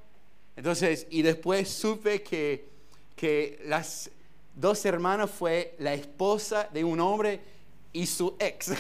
Entonces, 0.56 1.08
y 1.10 1.24
después 1.24 1.68
supe 1.68 2.22
que, 2.22 2.68
que 3.16 3.60
las, 3.66 4.12
dos 4.56 4.86
hermanos 4.86 5.32
fue 5.32 5.76
la 5.80 5.94
esposa 5.94 6.70
de 6.72 6.84
un 6.84 7.00
hombre 7.00 7.40
y 7.92 8.06
su 8.06 8.36
ex. 8.40 8.72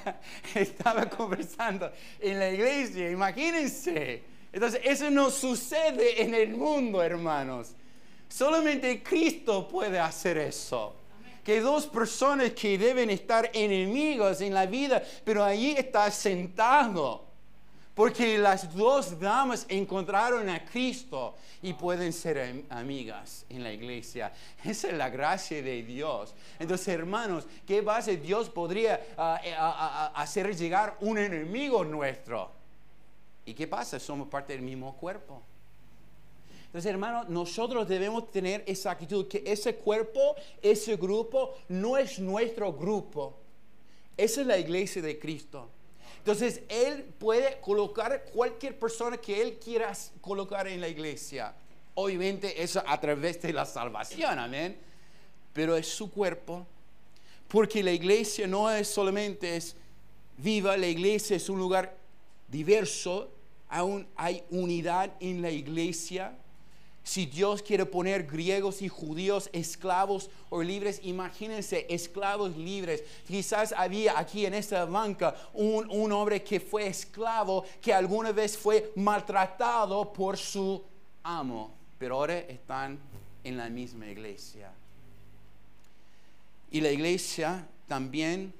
Estaba 0.54 1.08
conversando 1.08 1.90
en 2.20 2.38
la 2.38 2.50
iglesia, 2.50 3.10
imagínense. 3.10 4.22
Entonces, 4.52 4.80
eso 4.84 5.10
no 5.10 5.30
sucede 5.30 6.22
en 6.22 6.34
el 6.34 6.50
mundo, 6.56 7.02
hermanos. 7.02 7.72
Solamente 8.28 9.02
Cristo 9.02 9.68
puede 9.68 9.98
hacer 9.98 10.38
eso. 10.38 10.94
Que 11.44 11.60
dos 11.60 11.86
personas 11.86 12.52
que 12.52 12.76
deben 12.76 13.08
estar 13.08 13.50
enemigos 13.54 14.40
en 14.42 14.52
la 14.52 14.66
vida, 14.66 15.02
pero 15.24 15.42
allí 15.42 15.74
está 15.76 16.10
sentado 16.10 17.27
porque 17.98 18.38
las 18.38 18.72
dos 18.76 19.18
damas 19.18 19.66
encontraron 19.68 20.48
a 20.48 20.64
Cristo 20.64 21.34
y 21.60 21.72
pueden 21.72 22.12
ser 22.12 22.64
amigas 22.70 23.44
en 23.48 23.64
la 23.64 23.72
iglesia. 23.72 24.32
Esa 24.64 24.86
es 24.86 24.94
la 24.94 25.10
gracia 25.10 25.60
de 25.60 25.82
Dios. 25.82 26.32
Entonces, 26.60 26.86
hermanos, 26.86 27.44
¿qué 27.66 27.80
base 27.80 28.16
Dios 28.16 28.50
podría 28.50 29.00
ah, 29.16 29.40
eh, 29.42 29.52
hacer 30.14 30.56
llegar 30.56 30.96
un 31.00 31.18
enemigo 31.18 31.84
nuestro? 31.84 32.52
¿Y 33.44 33.52
qué 33.52 33.66
pasa? 33.66 33.98
Somos 33.98 34.28
parte 34.28 34.52
del 34.52 34.62
mismo 34.62 34.96
cuerpo. 34.96 35.42
Entonces, 36.66 36.92
hermanos, 36.92 37.28
nosotros 37.28 37.88
debemos 37.88 38.30
tener 38.30 38.62
esa 38.68 38.92
actitud, 38.92 39.26
que 39.26 39.42
ese 39.44 39.74
cuerpo, 39.74 40.36
ese 40.62 40.94
grupo, 40.94 41.56
no 41.66 41.96
es 41.98 42.20
nuestro 42.20 42.72
grupo. 42.72 43.34
Esa 44.16 44.42
es 44.42 44.46
la 44.46 44.56
iglesia 44.56 45.02
de 45.02 45.18
Cristo. 45.18 45.68
Entonces, 46.30 46.60
Él 46.68 47.04
puede 47.18 47.58
colocar 47.62 48.26
cualquier 48.34 48.78
persona 48.78 49.16
que 49.16 49.40
Él 49.40 49.58
quiera 49.58 49.96
colocar 50.20 50.68
en 50.68 50.78
la 50.78 50.86
iglesia. 50.86 51.54
Obviamente 51.94 52.62
eso 52.62 52.82
a 52.86 53.00
través 53.00 53.40
de 53.40 53.50
la 53.50 53.64
salvación, 53.64 54.38
amén. 54.38 54.76
Pero 55.54 55.74
es 55.74 55.88
su 55.88 56.10
cuerpo. 56.10 56.66
Porque 57.48 57.82
la 57.82 57.92
iglesia 57.92 58.46
no 58.46 58.70
es 58.70 58.88
solamente 58.88 59.56
es 59.56 59.74
viva, 60.36 60.76
la 60.76 60.88
iglesia 60.88 61.34
es 61.34 61.48
un 61.48 61.58
lugar 61.58 61.96
diverso, 62.46 63.30
aún 63.70 64.06
hay 64.14 64.44
unidad 64.50 65.10
en 65.20 65.40
la 65.40 65.50
iglesia. 65.50 66.36
Si 67.08 67.24
Dios 67.24 67.62
quiere 67.62 67.86
poner 67.86 68.26
griegos 68.26 68.82
y 68.82 68.88
judíos 68.88 69.48
esclavos 69.54 70.28
o 70.50 70.62
libres, 70.62 71.00
imagínense 71.04 71.86
esclavos 71.88 72.54
libres. 72.54 73.02
Quizás 73.26 73.72
había 73.72 74.18
aquí 74.18 74.44
en 74.44 74.52
esta 74.52 74.84
banca 74.84 75.34
un, 75.54 75.90
un 75.90 76.12
hombre 76.12 76.42
que 76.42 76.60
fue 76.60 76.86
esclavo, 76.86 77.64
que 77.80 77.94
alguna 77.94 78.30
vez 78.30 78.58
fue 78.58 78.92
maltratado 78.96 80.12
por 80.12 80.36
su 80.36 80.84
amo, 81.22 81.72
pero 81.98 82.16
ahora 82.16 82.40
están 82.40 82.98
en 83.42 83.56
la 83.56 83.70
misma 83.70 84.06
iglesia. 84.06 84.70
Y 86.70 86.82
la 86.82 86.90
iglesia 86.90 87.66
también 87.86 88.52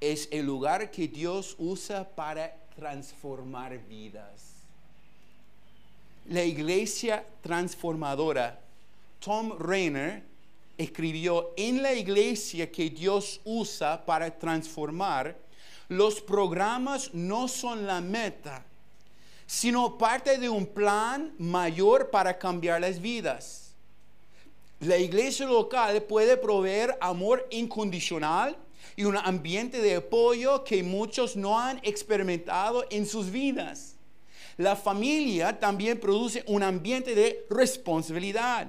es 0.00 0.26
el 0.30 0.46
lugar 0.46 0.90
que 0.90 1.06
Dios 1.06 1.54
usa 1.58 2.08
para 2.08 2.56
transformar 2.76 3.76
vidas. 3.86 4.53
La 6.26 6.42
iglesia 6.42 7.24
transformadora, 7.42 8.58
Tom 9.20 9.58
Rainer 9.58 10.22
escribió, 10.78 11.52
en 11.56 11.82
la 11.82 11.92
iglesia 11.92 12.72
que 12.72 12.88
Dios 12.88 13.40
usa 13.44 14.04
para 14.04 14.30
transformar, 14.30 15.36
los 15.88 16.22
programas 16.22 17.12
no 17.12 17.46
son 17.46 17.86
la 17.86 18.00
meta, 18.00 18.64
sino 19.46 19.98
parte 19.98 20.38
de 20.38 20.48
un 20.48 20.64
plan 20.64 21.34
mayor 21.38 22.10
para 22.10 22.38
cambiar 22.38 22.80
las 22.80 22.98
vidas. 23.00 23.74
La 24.80 24.96
iglesia 24.96 25.46
local 25.46 26.02
puede 26.04 26.38
proveer 26.38 26.96
amor 27.02 27.46
incondicional 27.50 28.56
y 28.96 29.04
un 29.04 29.16
ambiente 29.18 29.82
de 29.82 29.96
apoyo 29.96 30.64
que 30.64 30.82
muchos 30.82 31.36
no 31.36 31.58
han 31.58 31.80
experimentado 31.82 32.86
en 32.90 33.06
sus 33.06 33.30
vidas. 33.30 33.93
La 34.56 34.76
familia 34.76 35.58
también 35.58 35.98
produce 35.98 36.44
un 36.46 36.62
ambiente 36.62 37.14
de 37.14 37.44
responsabilidad. 37.50 38.68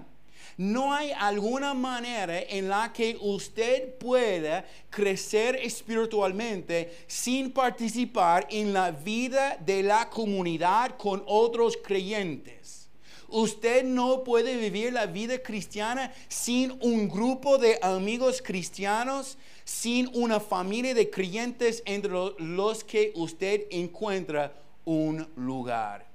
No 0.57 0.93
hay 0.93 1.11
alguna 1.11 1.73
manera 1.73 2.39
en 2.41 2.69
la 2.69 2.93
que 2.93 3.17
usted 3.19 3.93
pueda 3.97 4.65
crecer 4.89 5.57
espiritualmente 5.57 6.95
sin 7.07 7.51
participar 7.51 8.47
en 8.49 8.71
la 8.71 8.91
vida 8.91 9.57
de 9.65 9.83
la 9.83 10.09
comunidad 10.09 10.95
con 10.97 11.21
otros 11.27 11.77
creyentes. 11.83 12.87
Usted 13.27 13.83
no 13.83 14.23
puede 14.23 14.55
vivir 14.55 14.93
la 14.93 15.07
vida 15.07 15.37
cristiana 15.39 16.13
sin 16.29 16.77
un 16.81 17.09
grupo 17.09 17.57
de 17.57 17.77
amigos 17.81 18.41
cristianos, 18.41 19.37
sin 19.65 20.09
una 20.13 20.39
familia 20.39 20.93
de 20.93 21.09
creyentes 21.09 21.83
entre 21.85 22.13
los 22.37 22.83
que 22.85 23.11
usted 23.15 23.63
encuentra 23.71 24.53
un 24.85 25.27
lugar. 25.35 26.05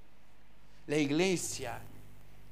La 0.87 0.97
iglesia 0.97 1.81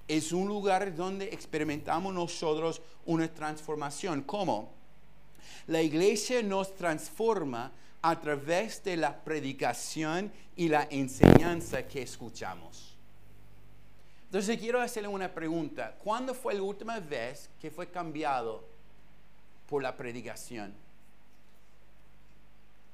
es 0.07 0.33
un 0.33 0.49
lugar 0.49 0.95
donde 0.95 1.27
experimentamos 1.27 2.13
nosotros 2.15 2.81
una 3.07 3.33
transformación. 3.33 4.23
¿Cómo? 4.23 4.71
La 5.67 5.83
iglesia 5.83 6.43
nos 6.43 6.75
transforma 6.75 7.73
a 8.01 8.21
través 8.21 8.83
de 8.85 8.97
la 8.97 9.17
predicación 9.23 10.33
y 10.57 10.69
la 10.69 10.89
enseñanza 10.91 11.87
que 11.87 12.03
escuchamos. 12.03 12.97
Entonces 14.27 14.59
quiero 14.59 14.81
hacerle 14.81 15.09
una 15.09 15.33
pregunta. 15.33 15.97
¿Cuándo 16.03 16.35
fue 16.35 16.55
la 16.55 16.63
última 16.63 17.01
vez 17.01 17.49
que 17.61 17.71
fue 17.71 17.89
cambiado 17.89 18.63
por 19.69 19.83
la 19.83 19.97
predicación? 19.97 20.75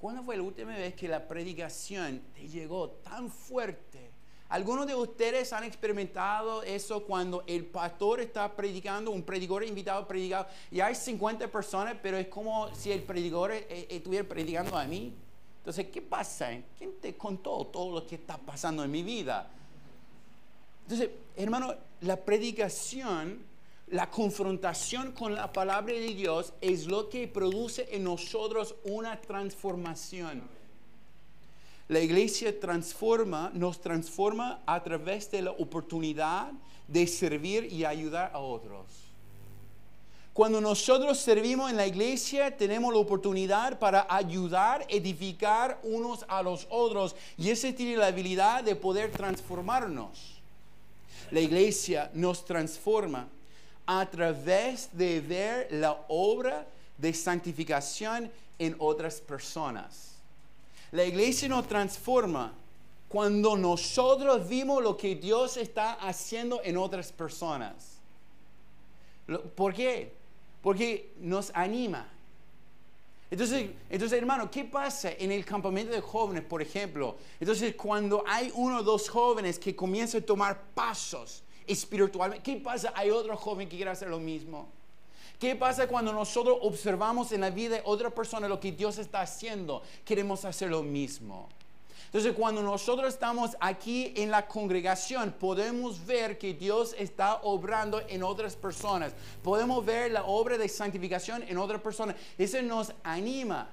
¿Cuándo 0.05 0.23
fue 0.23 0.37
la 0.37 0.43
última 0.43 0.77
vez 0.77 0.93
que 0.93 1.09
la 1.09 1.27
predicación 1.27 2.21
te 2.35 2.47
llegó 2.47 2.91
tan 2.91 3.31
fuerte? 3.31 4.11
Algunos 4.51 4.87
de 4.87 4.95
ustedes 4.95 5.51
han 5.55 5.65
experimentado 5.65 6.63
eso 6.63 7.05
cuando 7.05 7.43
el 7.47 7.65
pastor 7.65 8.21
está 8.21 8.55
predicando, 8.55 9.11
un 9.11 9.23
predicador 9.23 9.65
invitado 9.65 10.03
a 10.03 10.07
predicar, 10.07 10.47
y 10.71 10.81
hay 10.81 10.95
50 10.95 11.49
personas, 11.49 11.97
pero 12.03 12.19
es 12.19 12.29
como 12.29 12.69
si 12.75 12.93
el 12.93 13.03
predicador 13.03 13.53
eh, 13.53 13.67
eh, 13.67 13.87
estuviera 13.89 14.29
predicando 14.29 14.77
a 14.77 14.85
mí. 14.85 15.15
Entonces, 15.61 15.87
¿qué 15.87 16.03
pasa? 16.03 16.51
¿Quién 16.77 17.01
te 17.01 17.17
contó 17.17 17.67
todo 17.69 18.01
lo 18.01 18.07
que 18.07 18.17
está 18.17 18.37
pasando 18.37 18.85
en 18.85 18.91
mi 18.91 19.03
vida? 19.03 19.49
Entonces, 20.83 21.09
hermano, 21.35 21.75
la 22.03 22.23
predicación, 22.23 23.39
la 23.89 24.11
confrontación 24.11 25.13
con 25.13 25.35
la 25.35 25.53
palabra 25.53 25.93
de 25.93 26.15
Dios 26.15 26.53
es 26.61 26.87
lo 26.87 27.09
que 27.09 27.29
produce 27.29 27.89
en 27.93 28.05
nosotros 28.05 28.75
una 28.85 29.21
transformación. 29.21 30.43
La 31.89 32.01
iglesia 32.01 32.59
transforma, 32.59 33.51
nos 33.53 33.81
transforma 33.81 34.63
a 34.65 34.83
través 34.83 35.31
de 35.31 35.43
la 35.43 35.51
oportunidad 35.51 36.51
de 36.89 37.07
servir 37.07 37.71
y 37.71 37.85
ayudar 37.85 38.31
a 38.33 38.39
otros. 38.39 38.87
Cuando 40.33 40.61
nosotros 40.61 41.19
servimos 41.19 41.71
en 41.71 41.77
la 41.77 41.87
iglesia, 41.87 42.57
tenemos 42.57 42.93
la 42.93 42.99
oportunidad 42.99 43.79
para 43.79 44.07
ayudar, 44.09 44.85
edificar 44.89 45.79
unos 45.85 46.25
a 46.27 46.43
los 46.43 46.67
otros. 46.71 47.15
Y 47.37 47.51
ese 47.51 47.73
tiene 47.73 47.97
la 47.97 48.07
habilidad 48.07 48.65
de 48.65 48.75
poder 48.75 49.13
transformarnos. 49.13 50.41
La 51.31 51.41
iglesia 51.41 52.11
nos 52.15 52.45
transforma 52.45 53.29
a 53.87 54.07
través 54.07 54.89
de 54.93 55.21
ver 55.21 55.69
la 55.71 56.05
obra 56.09 56.67
de 56.99 57.13
santificación 57.13 58.31
en 58.59 58.77
otras 58.79 59.21
personas. 59.21 60.17
La 60.91 61.05
iglesia 61.05 61.49
nos 61.49 61.67
transforma 61.67 62.53
cuando 63.09 63.57
nosotros 63.57 64.49
vimos 64.49 64.83
lo 64.83 64.97
que 64.97 65.15
Dios 65.15 65.57
está 65.57 65.93
haciendo 65.95 66.61
en 66.65 66.77
otras 66.77 67.13
personas. 67.13 67.99
¿Por 69.55 69.73
qué? 69.73 70.13
Porque 70.61 71.13
nos 71.21 71.53
anima. 71.55 72.09
Entonces, 73.31 73.71
entonces, 73.89 74.19
hermano, 74.19 74.51
¿qué 74.51 74.65
pasa 74.65 75.13
en 75.13 75.33
el 75.33 75.45
campamento 75.45 75.93
de 75.93 76.01
jóvenes, 76.01 76.43
por 76.45 76.61
ejemplo? 76.61 77.17
Entonces, 77.39 77.77
cuando 77.77 78.25
hay 78.27 78.53
uno 78.55 78.79
o 78.79 78.83
dos 78.83 79.09
jóvenes 79.09 79.61
que 79.61 79.77
comienzan 79.77 80.23
a 80.23 80.27
tomar 80.27 80.61
pasos 80.75 81.44
espiritualmente, 81.67 82.43
¿qué 82.43 82.61
pasa? 82.61 82.93
Hay 82.95 83.11
otro 83.11 83.37
joven 83.37 83.69
que 83.69 83.77
quiere 83.77 83.91
hacer 83.91 84.09
lo 84.09 84.19
mismo. 84.19 84.69
¿Qué 85.39 85.57
pasa 85.57 85.89
cuando 85.89 86.13
nosotros 86.13 86.59
observamos 86.63 87.33
en 87.33 87.41
la 87.41 87.51
vida 87.51 87.77
de 87.77 87.83
otra 87.85 88.11
persona 88.11 88.49
lo 88.49 88.61
que 88.61 88.73
Dios 88.73 88.99
está 88.99 89.21
haciendo? 89.21 89.83
Queremos 90.05 90.45
hacer 90.45 90.71
lo 90.71 90.83
mismo. 90.83 91.49
Entonces, 92.07 92.33
cuando 92.33 92.63
nosotros 92.63 93.13
estamos 93.13 93.57
aquí 93.59 94.13
en 94.15 94.31
la 94.31 94.47
congregación, 94.47 95.33
podemos 95.33 96.07
ver 96.07 96.39
que 96.39 96.55
Dios 96.55 96.95
está 96.97 97.41
obrando 97.43 98.01
en 98.09 98.23
otras 98.23 98.55
personas. 98.55 99.13
Podemos 99.43 99.85
ver 99.85 100.13
la 100.13 100.25
obra 100.25 100.57
de 100.57 100.69
santificación 100.69 101.43
en 101.43 101.59
otras 101.59 101.81
personas. 101.81 102.15
Eso 102.39 102.63
nos 102.63 102.93
anima 103.03 103.69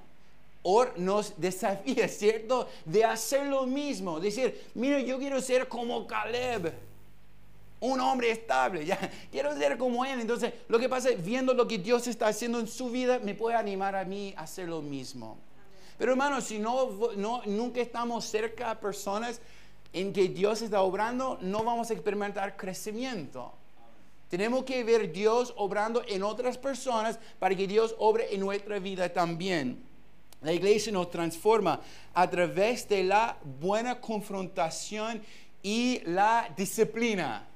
o 0.62 0.86
nos 0.96 1.40
desafía, 1.40 2.08
¿cierto? 2.08 2.68
De 2.84 3.04
hacer 3.04 3.46
lo 3.46 3.64
mismo. 3.64 4.18
Decir, 4.18 4.70
mira, 4.74 4.98
yo 4.98 5.20
quiero 5.20 5.40
ser 5.40 5.68
como 5.68 6.04
Caleb 6.06 6.74
un 7.82 8.00
hombre 8.00 8.30
estable, 8.30 8.86
ya 8.86 8.98
quiero 9.30 9.56
ser 9.56 9.76
como 9.76 10.04
él. 10.04 10.20
Entonces, 10.20 10.54
lo 10.68 10.78
que 10.78 10.88
pasa 10.88 11.10
es, 11.10 11.22
viendo 11.22 11.52
lo 11.52 11.66
que 11.66 11.78
Dios 11.78 12.06
está 12.06 12.28
haciendo 12.28 12.60
en 12.60 12.68
su 12.68 12.90
vida, 12.90 13.18
me 13.18 13.34
puede 13.34 13.56
animar 13.56 13.96
a 13.96 14.04
mí 14.04 14.32
a 14.36 14.42
hacer 14.42 14.68
lo 14.68 14.80
mismo. 14.80 15.36
Pero 15.98 16.12
hermano, 16.12 16.40
si 16.40 16.58
no, 16.58 17.10
no 17.16 17.42
nunca 17.44 17.80
estamos 17.80 18.24
cerca 18.24 18.70
a 18.70 18.80
personas 18.80 19.40
en 19.92 20.12
que 20.12 20.28
Dios 20.28 20.62
está 20.62 20.80
obrando, 20.80 21.38
no 21.42 21.64
vamos 21.64 21.90
a 21.90 21.92
experimentar 21.92 22.56
crecimiento. 22.56 23.52
Tenemos 24.28 24.64
que 24.64 24.82
ver 24.84 25.12
Dios 25.12 25.52
obrando 25.56 26.02
en 26.08 26.22
otras 26.22 26.56
personas 26.56 27.18
para 27.38 27.54
que 27.54 27.66
Dios 27.66 27.94
obre 27.98 28.32
en 28.32 28.40
nuestra 28.40 28.78
vida 28.78 29.12
también. 29.12 29.84
La 30.40 30.52
iglesia 30.52 30.92
nos 30.92 31.10
transforma 31.10 31.80
a 32.14 32.30
través 32.30 32.88
de 32.88 33.04
la 33.04 33.36
buena 33.60 34.00
confrontación 34.00 35.20
y 35.62 36.00
la 36.06 36.48
disciplina. 36.56 37.48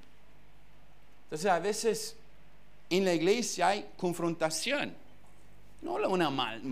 Entonces 1.27 1.51
a 1.51 1.59
veces 1.59 2.17
en 2.89 3.05
la 3.05 3.13
iglesia 3.13 3.69
hay 3.69 3.89
confrontación, 3.97 4.95
no 5.83 5.95
una, 5.95 6.31
mal, 6.31 6.63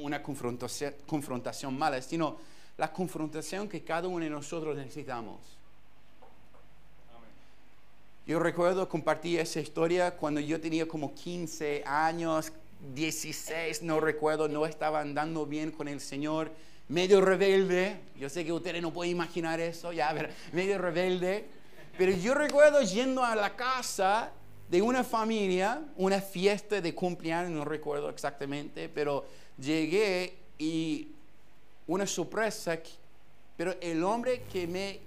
una 0.00 0.22
confrontación, 0.22 0.94
confrontación 1.06 1.76
mala, 1.78 2.00
sino 2.02 2.36
la 2.76 2.92
confrontación 2.92 3.68
que 3.68 3.82
cada 3.82 4.06
uno 4.06 4.22
de 4.22 4.30
nosotros 4.30 4.76
necesitamos. 4.76 5.40
Yo 8.26 8.38
recuerdo 8.38 8.88
compartir 8.88 9.40
esa 9.40 9.60
historia 9.60 10.10
cuando 10.10 10.40
yo 10.40 10.60
tenía 10.60 10.86
como 10.86 11.14
15 11.14 11.84
años, 11.86 12.52
16, 12.94 13.82
no 13.82 14.00
recuerdo, 14.00 14.48
no 14.48 14.66
estaba 14.66 15.00
andando 15.00 15.46
bien 15.46 15.70
con 15.70 15.88
el 15.88 16.00
Señor, 16.00 16.50
medio 16.88 17.20
rebelde. 17.20 17.96
Yo 18.18 18.28
sé 18.28 18.44
que 18.44 18.52
ustedes 18.52 18.82
no 18.82 18.92
pueden 18.92 19.12
imaginar 19.12 19.60
eso, 19.60 19.92
ya, 19.92 20.12
ver, 20.12 20.34
medio 20.52 20.76
rebelde. 20.76 21.46
Pero 21.96 22.12
yo 22.12 22.34
recuerdo 22.34 22.82
yendo 22.82 23.24
a 23.24 23.34
la 23.34 23.56
casa 23.56 24.30
de 24.68 24.82
una 24.82 25.02
familia, 25.02 25.80
una 25.96 26.20
fiesta 26.20 26.80
de 26.80 26.94
cumpleaños, 26.94 27.50
no 27.52 27.64
recuerdo 27.64 28.10
exactamente, 28.10 28.88
pero 28.88 29.24
llegué 29.58 30.36
y 30.58 31.08
una 31.86 32.06
sorpresa, 32.06 32.78
pero 33.56 33.76
el 33.80 34.02
hombre 34.04 34.42
que 34.52 34.66
me, 34.66 35.00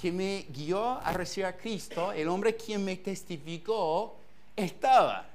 que 0.00 0.10
me 0.10 0.46
guió 0.50 0.98
a 0.98 1.12
recibir 1.12 1.46
a 1.46 1.56
Cristo, 1.56 2.12
el 2.12 2.28
hombre 2.28 2.56
quien 2.56 2.84
me 2.84 2.96
testificó, 2.96 4.16
estaba. 4.56 5.26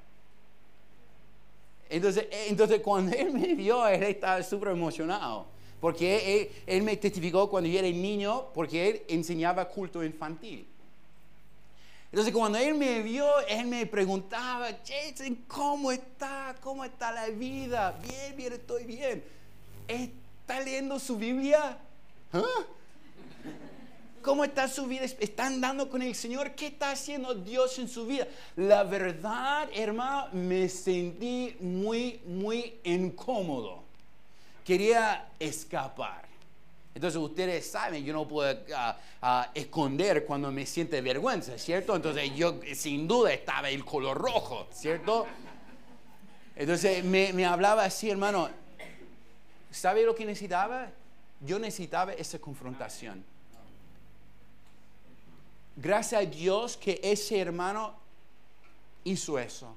Entonces, 1.89 2.27
entonces 2.47 2.81
cuando 2.81 3.15
él 3.15 3.31
me 3.31 3.53
vio, 3.53 3.88
él 3.88 4.01
estaba 4.03 4.41
súper 4.41 4.69
emocionado. 4.69 5.52
Porque 5.84 6.39
él, 6.39 6.50
él, 6.65 6.82
me 6.82 6.96
testificó 6.96 7.50
cuando 7.50 7.69
yo 7.69 7.78
era 7.78 7.89
niño, 7.89 8.46
porque 8.54 8.89
él 8.89 9.02
enseñaba 9.10 9.67
culto 9.67 10.02
infantil. 10.02 10.65
Entonces 12.10 12.34
cuando 12.34 12.58
él 12.58 12.74
me 12.76 13.02
vio, 13.02 13.28
él 13.50 13.65
me 13.65 13.86
preguntaba, 13.86 14.69
Jason, 14.88 15.43
¿cómo 15.46 15.91
está? 15.91 16.56
¿Cómo 16.62 16.86
está 16.86 17.12
la 17.12 17.28
vida? 17.28 18.00
Bien, 18.02 18.34
bien, 18.38 18.54
estoy 18.54 18.86
bien. 18.86 19.26
¿Está 19.86 20.62
leyendo 20.62 20.98
su 21.00 21.17
Biblia? 21.17 21.78
¿Ah? 22.32 22.65
¿Cómo 24.22 24.46
está 24.46 24.69
su 24.69 24.88
vida? 24.88 25.04
¿Está 25.04 25.48
andando 25.48 25.89
con 25.89 26.02
el 26.02 26.15
Señor? 26.15 26.52
¿Qué 26.56 26.67
está 26.67 26.91
haciendo 26.91 27.36
Dios 27.36 27.78
en 27.78 27.89
su 27.89 28.08
vida? 28.08 28.26
La 28.56 28.86
verdad, 28.86 29.67
hermano, 29.74 30.30
me 30.32 30.69
sentí 30.69 31.58
muy, 31.60 32.22
muy 32.26 32.80
incómodo. 32.86 33.84
Quería 34.63 35.30
escapar. 35.39 36.23
Entonces 36.95 37.19
ustedes 37.19 37.69
saben, 37.69 38.06
yo 38.06 38.13
no 38.13 38.28
puedo 38.28 38.54
uh, 38.54 39.26
uh, 39.26 39.43
esconder 39.54 40.26
cuando 40.26 40.52
me 40.52 40.65
siente 40.65 41.02
vergüenza, 41.02 41.58
¿cierto? 41.58 41.95
Entonces 41.95 42.36
yo 42.36 42.60
sin 42.76 43.08
duda 43.08 43.34
estaba 43.34 43.69
el 43.69 43.84
color 43.84 44.17
rojo, 44.17 44.67
¿cierto? 44.71 45.26
Entonces 46.56 47.04
me, 47.04 47.34
me 47.34 47.45
hablaba 47.45 47.84
así, 47.86 48.10
hermano. 48.10 48.49
¿Sabe 49.71 50.04
lo 50.04 50.13
que 50.13 50.26
necesitaba? 50.26 50.91
Yo 51.41 51.58
necesitaba 51.58 52.13
esa 52.13 52.38
confrontación 52.38 53.26
Gracias 55.76 56.21
a 56.21 56.26
Dios 56.26 56.78
que 56.78 56.99
ese 57.04 57.39
hermano 57.39 57.95
hizo 59.04 59.39
eso. 59.39 59.76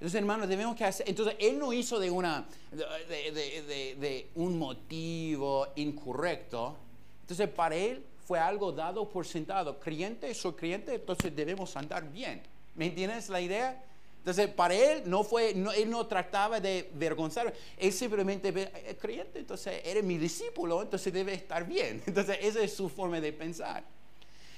Entonces, 0.00 0.18
hermanos, 0.18 0.48
debemos 0.48 0.74
que 0.74 0.84
hacer. 0.86 1.06
Entonces, 1.06 1.36
él 1.38 1.58
no 1.58 1.74
hizo 1.74 1.98
de, 2.00 2.10
una, 2.10 2.46
de, 2.72 4.30
un 4.34 4.58
motivo 4.58 5.68
incorrecto. 5.76 6.74
Entonces, 7.20 7.46
para 7.50 7.76
él 7.76 8.02
fue 8.26 8.38
algo 8.38 8.72
dado 8.72 9.06
por 9.06 9.26
sentado. 9.26 9.78
Creyente, 9.78 10.32
soy 10.32 10.54
creyente, 10.54 10.94
entonces 10.94 11.36
debemos 11.36 11.76
andar 11.76 12.10
bien. 12.10 12.40
¿Me 12.76 12.86
entiendes 12.86 13.28
la 13.28 13.42
idea? 13.42 13.84
Entonces, 14.20 14.48
para 14.48 14.74
él 14.74 15.02
no 15.04 15.22
fue, 15.22 15.50
él 15.50 15.90
no 15.90 16.06
trataba 16.06 16.60
de 16.60 16.90
vergonzar, 16.94 17.52
él 17.76 17.92
simplemente 17.92 18.48
es 18.48 18.56
eh, 18.56 18.96
creyente, 18.98 19.38
entonces 19.38 19.82
eres 19.84 20.02
mi 20.02 20.16
discípulo, 20.16 20.80
entonces 20.80 21.12
debe 21.12 21.34
estar 21.34 21.66
bien. 21.66 22.02
Entonces, 22.06 22.38
esa 22.40 22.60
es 22.60 22.74
su 22.74 22.88
forma 22.88 23.20
de 23.20 23.34
pensar. 23.34 23.84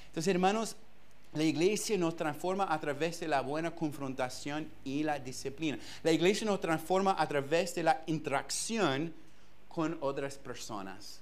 Entonces, 0.07 0.33
hermanos, 0.33 0.77
la 1.35 1.45
iglesia 1.45 1.97
nos 1.97 2.15
transforma 2.15 2.73
a 2.73 2.79
través 2.79 3.21
de 3.21 3.29
la 3.29 3.41
buena 3.41 3.75
confrontación 3.75 4.71
y 4.85 5.03
la 5.03 5.19
disciplina. 5.19 5.79
La 6.03 6.13
iglesia 6.13 6.47
nos 6.47 6.61
transforma 6.61 7.17
a 7.19 7.27
través 7.27 7.75
de 7.75 7.83
la 7.83 8.03
interacción 8.07 9.15
con 9.69 9.97
otras 10.01 10.37
personas. 10.37 11.21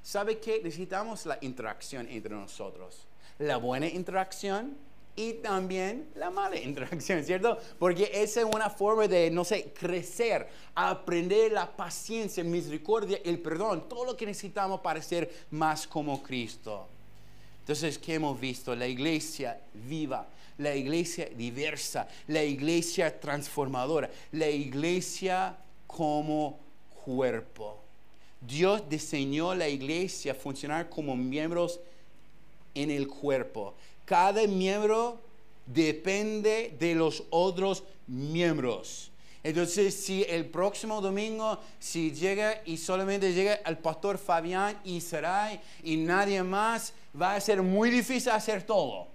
¿Sabe 0.00 0.38
qué? 0.38 0.60
Necesitamos 0.62 1.26
la 1.26 1.38
interacción 1.40 2.06
entre 2.08 2.34
nosotros. 2.34 3.06
La 3.38 3.56
buena 3.56 3.88
interacción 3.88 4.76
y 5.16 5.32
también 5.34 6.08
la 6.14 6.30
mala 6.30 6.56
interacción, 6.60 7.24
¿cierto? 7.24 7.58
Porque 7.80 8.10
esa 8.14 8.40
es 8.40 8.46
una 8.46 8.70
forma 8.70 9.08
de, 9.08 9.28
no 9.32 9.44
sé, 9.44 9.72
crecer, 9.72 10.48
aprender 10.76 11.50
la 11.50 11.76
paciencia, 11.76 12.44
misericordia, 12.44 13.18
el 13.24 13.40
perdón, 13.40 13.88
todo 13.88 14.04
lo 14.04 14.16
que 14.16 14.26
necesitamos 14.26 14.80
para 14.80 15.02
ser 15.02 15.28
más 15.50 15.88
como 15.88 16.22
Cristo. 16.22 16.86
Entonces, 17.68 17.98
¿qué 17.98 18.14
hemos 18.14 18.40
visto? 18.40 18.74
La 18.74 18.86
iglesia 18.86 19.60
viva, 19.74 20.26
la 20.56 20.74
iglesia 20.74 21.28
diversa, 21.36 22.08
la 22.28 22.42
iglesia 22.42 23.20
transformadora, 23.20 24.10
la 24.32 24.48
iglesia 24.48 25.54
como 25.86 26.58
cuerpo. 27.04 27.78
Dios 28.40 28.88
diseñó 28.88 29.54
la 29.54 29.68
iglesia 29.68 30.34
funcionar 30.34 30.88
como 30.88 31.14
miembros 31.14 31.78
en 32.74 32.90
el 32.90 33.06
cuerpo. 33.06 33.74
Cada 34.06 34.46
miembro 34.46 35.20
depende 35.66 36.74
de 36.80 36.94
los 36.94 37.24
otros 37.28 37.84
miembros. 38.06 39.10
Entonces, 39.42 39.94
si 39.94 40.24
el 40.24 40.46
próximo 40.46 41.02
domingo, 41.02 41.58
si 41.78 42.12
llega 42.12 42.62
y 42.64 42.78
solamente 42.78 43.34
llega 43.34 43.54
el 43.66 43.78
pastor 43.78 44.18
Fabián 44.18 44.80
y 44.84 45.00
Sarai 45.00 45.60
y 45.82 45.96
nadie 45.96 46.42
más, 46.42 46.92
va 47.20 47.34
a 47.34 47.40
ser 47.40 47.62
muy 47.62 47.90
difícil 47.90 48.30
hacer 48.30 48.62
todo. 48.62 49.06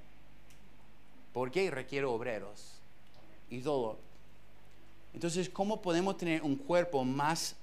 Porque 1.33 1.69
requiere 1.71 2.05
obreros 2.05 2.73
y 3.49 3.59
todo. 3.59 3.97
Entonces, 5.13 5.49
¿cómo 5.49 5.81
podemos 5.81 6.17
tener 6.17 6.41
un 6.41 6.55
cuerpo 6.55 7.03
más 7.03 7.55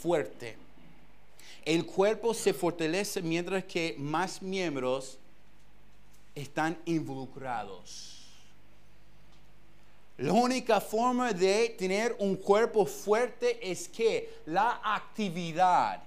fuerte? 0.00 0.56
El 1.64 1.84
cuerpo 1.84 2.32
se 2.32 2.54
fortalece 2.54 3.20
mientras 3.22 3.64
que 3.64 3.94
más 3.98 4.40
miembros 4.40 5.18
están 6.34 6.78
involucrados. 6.84 8.18
La 10.18 10.32
única 10.32 10.80
forma 10.80 11.32
de 11.32 11.76
tener 11.78 12.16
un 12.18 12.36
cuerpo 12.36 12.84
fuerte 12.86 13.70
es 13.70 13.88
que 13.88 14.40
la 14.46 14.80
actividad. 14.82 16.02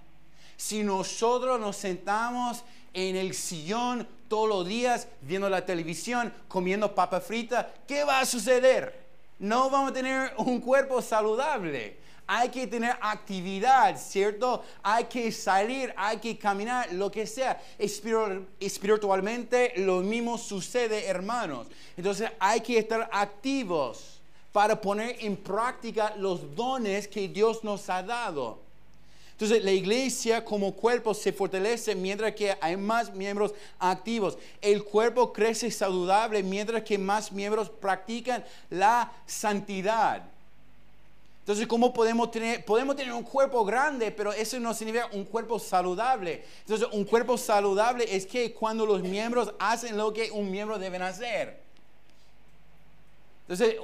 Si 0.57 0.83
nosotros 0.83 1.59
nos 1.59 1.77
sentamos 1.77 2.63
en 2.93 3.15
el 3.15 3.33
sillón 3.33 4.07
todos 4.27 4.47
los 4.47 4.67
días 4.67 5.07
viendo 5.21 5.49
la 5.49 5.65
televisión, 5.65 6.33
comiendo 6.47 6.95
papa 6.95 7.19
frita, 7.19 7.73
¿qué 7.87 8.03
va 8.03 8.19
a 8.19 8.25
suceder? 8.25 9.07
No 9.39 9.69
vamos 9.69 9.91
a 9.91 9.93
tener 9.93 10.33
un 10.37 10.61
cuerpo 10.61 11.01
saludable. 11.01 11.99
Hay 12.27 12.47
que 12.49 12.65
tener 12.67 12.95
actividad, 13.01 13.97
¿cierto? 13.97 14.63
Hay 14.83 15.05
que 15.05 15.31
salir, 15.33 15.93
hay 15.97 16.17
que 16.17 16.37
caminar, 16.37 16.93
lo 16.93 17.11
que 17.11 17.27
sea. 17.27 17.61
Espiritualmente 17.77 19.73
lo 19.77 19.99
mismo 19.99 20.37
sucede, 20.37 21.07
hermanos. 21.07 21.67
Entonces 21.97 22.31
hay 22.39 22.61
que 22.61 22.77
estar 22.77 23.09
activos 23.11 24.21
para 24.53 24.79
poner 24.79 25.17
en 25.19 25.35
práctica 25.35 26.13
los 26.17 26.55
dones 26.55 27.07
que 27.07 27.27
Dios 27.27 27.65
nos 27.65 27.89
ha 27.89 28.01
dado. 28.01 28.61
Entonces 29.41 29.65
la 29.65 29.71
iglesia 29.71 30.45
como 30.45 30.71
cuerpo 30.71 31.15
se 31.15 31.33
fortalece 31.33 31.95
mientras 31.95 32.35
que 32.35 32.55
hay 32.61 32.77
más 32.77 33.11
miembros 33.11 33.55
activos. 33.79 34.37
El 34.61 34.83
cuerpo 34.83 35.33
crece 35.33 35.71
saludable 35.71 36.43
mientras 36.43 36.83
que 36.83 36.99
más 36.99 37.31
miembros 37.31 37.67
practican 37.67 38.45
la 38.69 39.11
santidad. 39.25 40.21
Entonces, 41.39 41.65
¿cómo 41.65 41.91
podemos 41.91 42.29
tener? 42.29 42.63
Podemos 42.63 42.95
tener 42.95 43.13
un 43.13 43.23
cuerpo 43.23 43.65
grande, 43.65 44.11
pero 44.11 44.31
eso 44.31 44.59
no 44.59 44.75
significa 44.75 45.09
un 45.11 45.25
cuerpo 45.25 45.57
saludable. 45.57 46.45
Entonces, 46.59 46.87
un 46.91 47.03
cuerpo 47.03 47.35
saludable 47.35 48.15
es 48.15 48.27
que 48.27 48.53
cuando 48.53 48.85
los 48.85 49.01
miembros 49.01 49.55
hacen 49.57 49.97
lo 49.97 50.13
que 50.13 50.29
un 50.29 50.51
miembro 50.51 50.77
debe 50.77 50.97
hacer. 50.97 51.60
Entonces, 53.51 53.75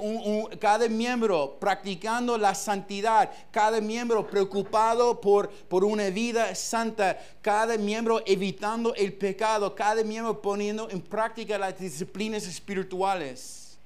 cada 0.60 0.88
miembro 0.88 1.58
practicando 1.60 2.38
la 2.38 2.54
santidad, 2.54 3.30
cada 3.50 3.82
miembro 3.82 4.26
preocupado 4.26 5.20
por, 5.20 5.50
por 5.50 5.84
una 5.84 6.08
vida 6.08 6.54
santa, 6.54 7.18
cada 7.42 7.76
miembro 7.76 8.22
evitando 8.24 8.94
el 8.94 9.12
pecado, 9.12 9.74
cada 9.74 10.02
miembro 10.04 10.40
poniendo 10.40 10.88
en 10.88 11.02
práctica 11.02 11.58
las 11.58 11.78
disciplinas 11.78 12.46
espirituales. 12.46 13.76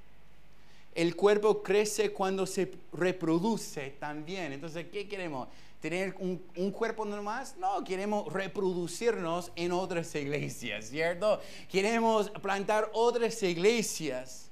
El 0.95 1.17
cuerpo 1.17 1.65
crece 1.65 2.13
cuando 2.13 2.47
se 2.47 2.71
reproduce 2.93 3.97
también. 3.99 4.53
Entonces, 4.53 4.87
¿qué 4.93 5.09
queremos? 5.09 5.49
¿Tener 5.81 6.15
un, 6.21 6.41
un 6.55 6.71
cuerpo 6.71 7.05
normal? 7.05 7.45
No, 7.59 7.83
queremos 7.83 8.33
reproducirnos 8.33 9.51
en 9.57 9.73
otras 9.73 10.15
iglesias, 10.15 10.85
¿cierto? 10.91 11.41
Queremos 11.69 12.31
plantar 12.41 12.89
otras 12.93 13.43
iglesias. 13.43 14.52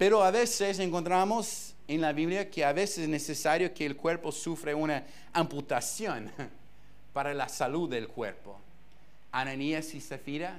Pero 0.00 0.24
a 0.24 0.30
veces 0.30 0.78
encontramos 0.78 1.74
en 1.86 2.00
la 2.00 2.14
Biblia 2.14 2.48
que 2.48 2.64
a 2.64 2.72
veces 2.72 3.00
es 3.00 3.08
necesario 3.10 3.74
que 3.74 3.84
el 3.84 3.98
cuerpo 3.98 4.32
sufra 4.32 4.74
una 4.74 5.04
amputación 5.34 6.32
para 7.12 7.34
la 7.34 7.50
salud 7.50 7.86
del 7.86 8.08
cuerpo. 8.08 8.58
Ananías 9.30 9.92
y 9.92 10.00
Zafira. 10.00 10.58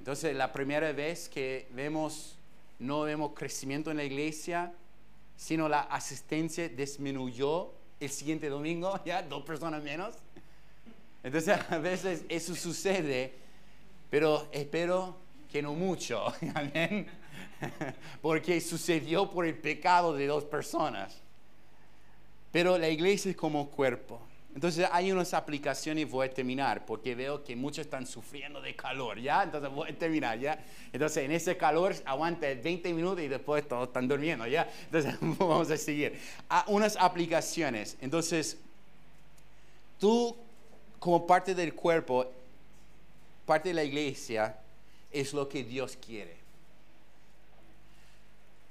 Entonces, 0.00 0.34
la 0.34 0.52
primera 0.52 0.90
vez 0.90 1.28
que 1.28 1.68
vemos, 1.70 2.36
no 2.80 3.02
vemos 3.02 3.30
crecimiento 3.32 3.92
en 3.92 3.98
la 3.98 4.02
iglesia, 4.02 4.72
sino 5.36 5.68
la 5.68 5.82
asistencia 5.82 6.68
disminuyó 6.68 7.70
el 8.00 8.10
siguiente 8.10 8.48
domingo, 8.48 8.98
ya 9.06 9.22
dos 9.22 9.44
personas 9.44 9.84
menos. 9.84 10.16
Entonces, 11.22 11.56
a 11.70 11.78
veces 11.78 12.24
eso 12.28 12.56
sucede, 12.56 13.34
pero 14.10 14.48
espero 14.50 15.16
que 15.48 15.62
no 15.62 15.74
mucho. 15.74 16.26
Amén. 16.56 17.06
porque 18.22 18.60
sucedió 18.60 19.30
por 19.30 19.46
el 19.46 19.54
pecado 19.54 20.14
de 20.14 20.26
dos 20.26 20.44
personas. 20.44 21.20
Pero 22.52 22.78
la 22.78 22.88
iglesia 22.88 23.30
es 23.30 23.36
como 23.36 23.68
cuerpo. 23.70 24.20
Entonces 24.54 24.88
hay 24.90 25.12
unas 25.12 25.34
aplicaciones, 25.34 26.10
voy 26.10 26.28
a 26.28 26.30
terminar, 26.32 26.86
porque 26.86 27.14
veo 27.14 27.44
que 27.44 27.54
muchos 27.54 27.84
están 27.84 28.06
sufriendo 28.06 28.62
de 28.62 28.74
calor, 28.74 29.20
¿ya? 29.20 29.42
Entonces 29.42 29.70
voy 29.70 29.90
a 29.90 29.98
terminar, 29.98 30.38
¿ya? 30.38 30.58
Entonces 30.90 31.24
en 31.24 31.32
ese 31.32 31.58
calor 31.58 31.94
aguanta 32.06 32.46
20 32.46 32.94
minutos 32.94 33.22
y 33.22 33.28
después 33.28 33.68
todos 33.68 33.88
están 33.88 34.08
durmiendo, 34.08 34.46
¿ya? 34.46 34.66
Entonces 34.86 35.14
vamos 35.20 35.70
a 35.70 35.76
seguir. 35.76 36.18
A 36.48 36.64
unas 36.68 36.96
aplicaciones. 36.96 37.98
Entonces, 38.00 38.56
tú 40.00 40.34
como 40.98 41.26
parte 41.26 41.54
del 41.54 41.74
cuerpo, 41.74 42.32
parte 43.44 43.68
de 43.68 43.74
la 43.74 43.84
iglesia, 43.84 44.58
es 45.12 45.34
lo 45.34 45.50
que 45.50 45.64
Dios 45.64 45.98
quiere. 45.98 46.45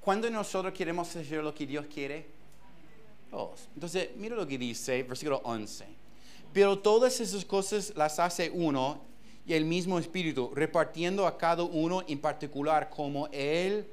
Cuando 0.06 0.30
nosotros 0.30 0.72
queremos 0.72 1.10
hacer 1.16 1.44
lo 1.44 1.52
que 1.52 1.66
Dios 1.66 1.88
quiere, 1.92 2.28
entonces, 3.74 4.10
mira 4.18 4.36
lo 4.36 4.46
que 4.46 4.56
dice, 4.56 5.02
versículo 5.02 5.42
11. 5.44 5.84
Pero 6.54 6.78
todas 6.78 7.20
esas 7.20 7.44
cosas 7.44 7.92
las 7.96 8.20
hace 8.20 8.52
uno 8.54 9.02
y 9.48 9.56
el 9.56 9.66
mismo 9.66 9.98
Espíritu, 9.98 10.52
repartiendo 10.54 11.26
a 11.26 11.36
cada 11.36 11.64
uno 11.64 12.04
en 12.08 12.20
particular 12.20 12.88
como 12.88 13.28
Él 13.32 13.88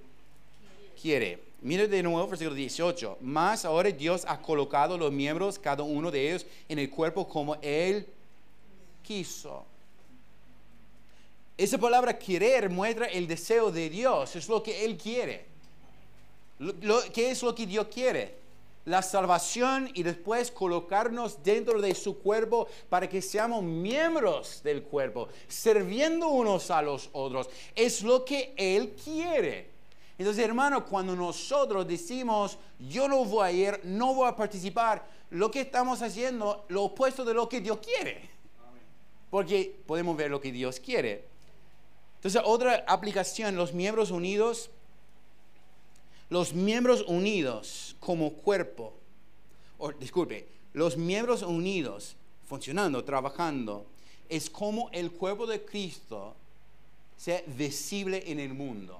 quiere. 1.00 1.38
Mira 1.62 1.86
de 1.86 2.02
nuevo, 2.02 2.28
versículo 2.28 2.56
18. 2.56 3.16
Más 3.22 3.64
ahora 3.64 3.90
Dios 3.90 4.26
ha 4.28 4.38
colocado 4.38 4.98
los 4.98 5.10
miembros, 5.10 5.58
cada 5.58 5.82
uno 5.82 6.10
de 6.10 6.28
ellos, 6.28 6.44
en 6.68 6.78
el 6.78 6.90
cuerpo 6.90 7.26
como 7.26 7.56
Él 7.62 8.06
quiso. 9.02 9.64
Esa 11.56 11.78
palabra 11.78 12.18
querer 12.18 12.68
muestra 12.68 13.06
el 13.06 13.26
deseo 13.26 13.72
de 13.72 13.88
Dios, 13.88 14.36
es 14.36 14.46
lo 14.46 14.62
que 14.62 14.84
Él 14.84 14.98
quiere. 14.98 15.51
¿Qué 17.12 17.30
es 17.30 17.42
lo 17.42 17.54
que 17.54 17.66
Dios 17.66 17.86
quiere? 17.88 18.42
la 18.84 19.02
salvación 19.02 19.90
y 19.94 20.02
después 20.02 20.50
colocarnos 20.50 21.42
dentro 21.42 21.80
de 21.80 21.94
su 21.94 22.18
cuerpo 22.18 22.66
para 22.88 23.08
que 23.08 23.22
seamos 23.22 23.62
miembros 23.62 24.60
del 24.62 24.82
cuerpo, 24.82 25.28
sirviendo 25.46 26.28
unos 26.28 26.70
a 26.70 26.82
los 26.82 27.08
otros. 27.12 27.48
Es 27.74 28.02
lo 28.02 28.24
que 28.24 28.54
Él 28.56 28.94
quiere. 29.04 29.70
Entonces, 30.18 30.44
hermano, 30.44 30.84
cuando 30.84 31.16
nosotros 31.16 31.86
decimos, 31.86 32.58
yo 32.78 33.08
no 33.08 33.24
voy 33.24 33.46
a 33.46 33.52
ir, 33.52 33.80
no 33.84 34.14
voy 34.14 34.28
a 34.28 34.36
participar, 34.36 35.04
lo 35.30 35.50
que 35.50 35.62
estamos 35.62 36.02
haciendo, 36.02 36.64
lo 36.68 36.84
opuesto 36.84 37.24
de 37.24 37.34
lo 37.34 37.48
que 37.48 37.60
Dios 37.60 37.78
quiere. 37.78 38.30
Porque 39.30 39.74
podemos 39.86 40.16
ver 40.16 40.30
lo 40.30 40.40
que 40.40 40.52
Dios 40.52 40.78
quiere. 40.78 41.26
Entonces, 42.16 42.42
otra 42.44 42.84
aplicación, 42.86 43.56
los 43.56 43.72
miembros 43.72 44.10
unidos 44.10 44.70
los 46.32 46.54
miembros 46.54 47.04
unidos 47.08 47.94
como 48.00 48.32
cuerpo, 48.32 48.94
o 49.76 49.92
disculpe, 49.92 50.48
los 50.72 50.96
miembros 50.96 51.42
unidos 51.42 52.16
funcionando, 52.48 53.04
trabajando, 53.04 53.84
es 54.30 54.48
como 54.48 54.88
el 54.92 55.12
cuerpo 55.12 55.46
de 55.46 55.62
Cristo 55.62 56.34
sea 57.18 57.42
visible 57.46 58.24
en 58.32 58.40
el 58.40 58.54
mundo. 58.54 58.98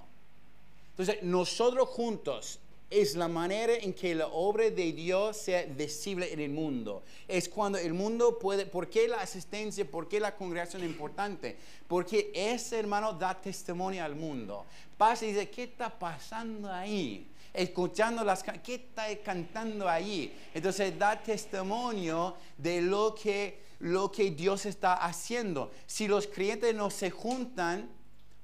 Entonces, 0.91 1.23
nosotros 1.23 1.89
juntos 1.89 2.59
es 2.93 3.17
la 3.17 3.27
manera 3.27 3.75
en 3.75 3.95
que 3.95 4.15
la 4.15 4.27
obra 4.27 4.69
de 4.69 4.93
Dios 4.93 5.39
sea 5.39 5.65
visible 5.65 6.31
en 6.31 6.41
el 6.41 6.51
mundo. 6.51 7.03
Es 7.27 7.49
cuando 7.49 7.79
el 7.79 7.95
mundo 7.95 8.39
puede, 8.39 8.67
¿por 8.67 8.91
qué 8.91 9.09
la 9.09 9.21
asistencia, 9.21 9.91
por 9.91 10.09
qué 10.09 10.21
la 10.21 10.37
congregación 10.37 10.83
es 10.83 10.91
importante? 10.91 11.57
Porque 11.89 12.31
ese 12.35 12.79
hermano 12.79 13.15
da 13.15 13.41
testimonio 13.41 14.05
al 14.05 14.15
mundo. 14.15 14.67
Pasa 14.99 15.25
y 15.25 15.33
dice, 15.33 15.49
¿qué 15.49 15.63
está 15.65 15.99
pasando 15.99 16.71
ahí? 16.71 17.29
Escuchando 17.55 18.25
las 18.25 18.43
¿qué 18.43 18.75
está 18.75 19.07
cantando 19.23 19.89
ahí? 19.89 20.35
Entonces 20.53 20.99
da 20.99 21.23
testimonio 21.23 22.37
de 22.59 22.83
lo 22.83 23.15
que, 23.15 23.63
lo 23.81 24.13
que 24.13 24.31
Dios 24.31 24.67
está 24.67 24.95
haciendo. 24.95 25.71
Si 25.87 26.07
los 26.09 26.27
creyentes 26.27 26.75
no 26.75 26.91
se 26.91 27.11
juntan, 27.11 27.89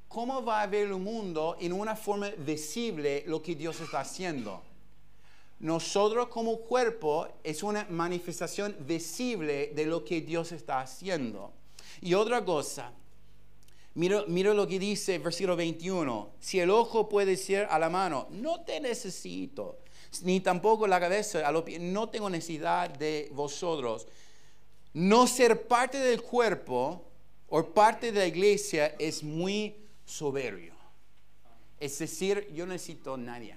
¿cómo 0.09 0.44
va 0.44 0.62
a 0.62 0.66
ver 0.66 0.88
el 0.88 0.97
mundo 0.97 1.57
en 1.61 1.73
una 1.73 1.94
forma 1.94 2.31
visible 2.31 3.25
lo 3.27 3.42
que 3.42 3.55
Dios 3.55 3.81
está 3.81 4.01
haciendo? 4.01 4.62
Nosotros 5.61 6.29
como 6.29 6.59
cuerpo 6.59 7.29
es 7.42 7.62
una 7.62 7.87
manifestación 7.90 8.77
visible 8.81 9.73
de 9.75 9.87
lo 9.87 10.05
que 10.05 10.21
Dios 10.21 10.53
está 10.53 10.81
haciendo. 10.81 11.53
Y 12.01 12.14
otra 12.14 12.44
cosa, 12.44 12.92
mira, 13.94 14.25
lo 14.55 14.68
que 14.68 14.79
dice 14.79 15.18
versículo 15.18 15.57
21. 15.57 16.31
Si 16.38 16.61
el 16.61 16.71
ojo 16.71 17.09
puede 17.09 17.33
decir 17.33 17.66
a 17.68 17.79
la 17.79 17.90
mano, 17.90 18.29
no 18.31 18.61
te 18.61 18.79
necesito, 18.81 19.81
ni 20.23 20.40
tampoco 20.40 20.87
la 20.87 21.01
cabeza 21.01 21.47
a 21.47 21.51
los 21.51 21.64
pies, 21.64 21.81
no 21.81 22.09
tengo 22.09 22.31
necesidad 22.31 22.90
de 22.90 23.29
vosotros. 23.33 24.07
No 24.94 25.27
ser 25.27 25.66
parte 25.66 25.99
del 25.99 26.23
cuerpo 26.23 27.05
o 27.49 27.64
parte 27.64 28.12
de 28.12 28.21
la 28.21 28.27
iglesia 28.27 28.94
es 28.99 29.25
muy 29.25 29.88
soberbio. 30.09 30.75
Es 31.79 31.99
decir, 31.99 32.51
yo 32.53 32.66
necesito 32.66 33.16
nadie. 33.16 33.57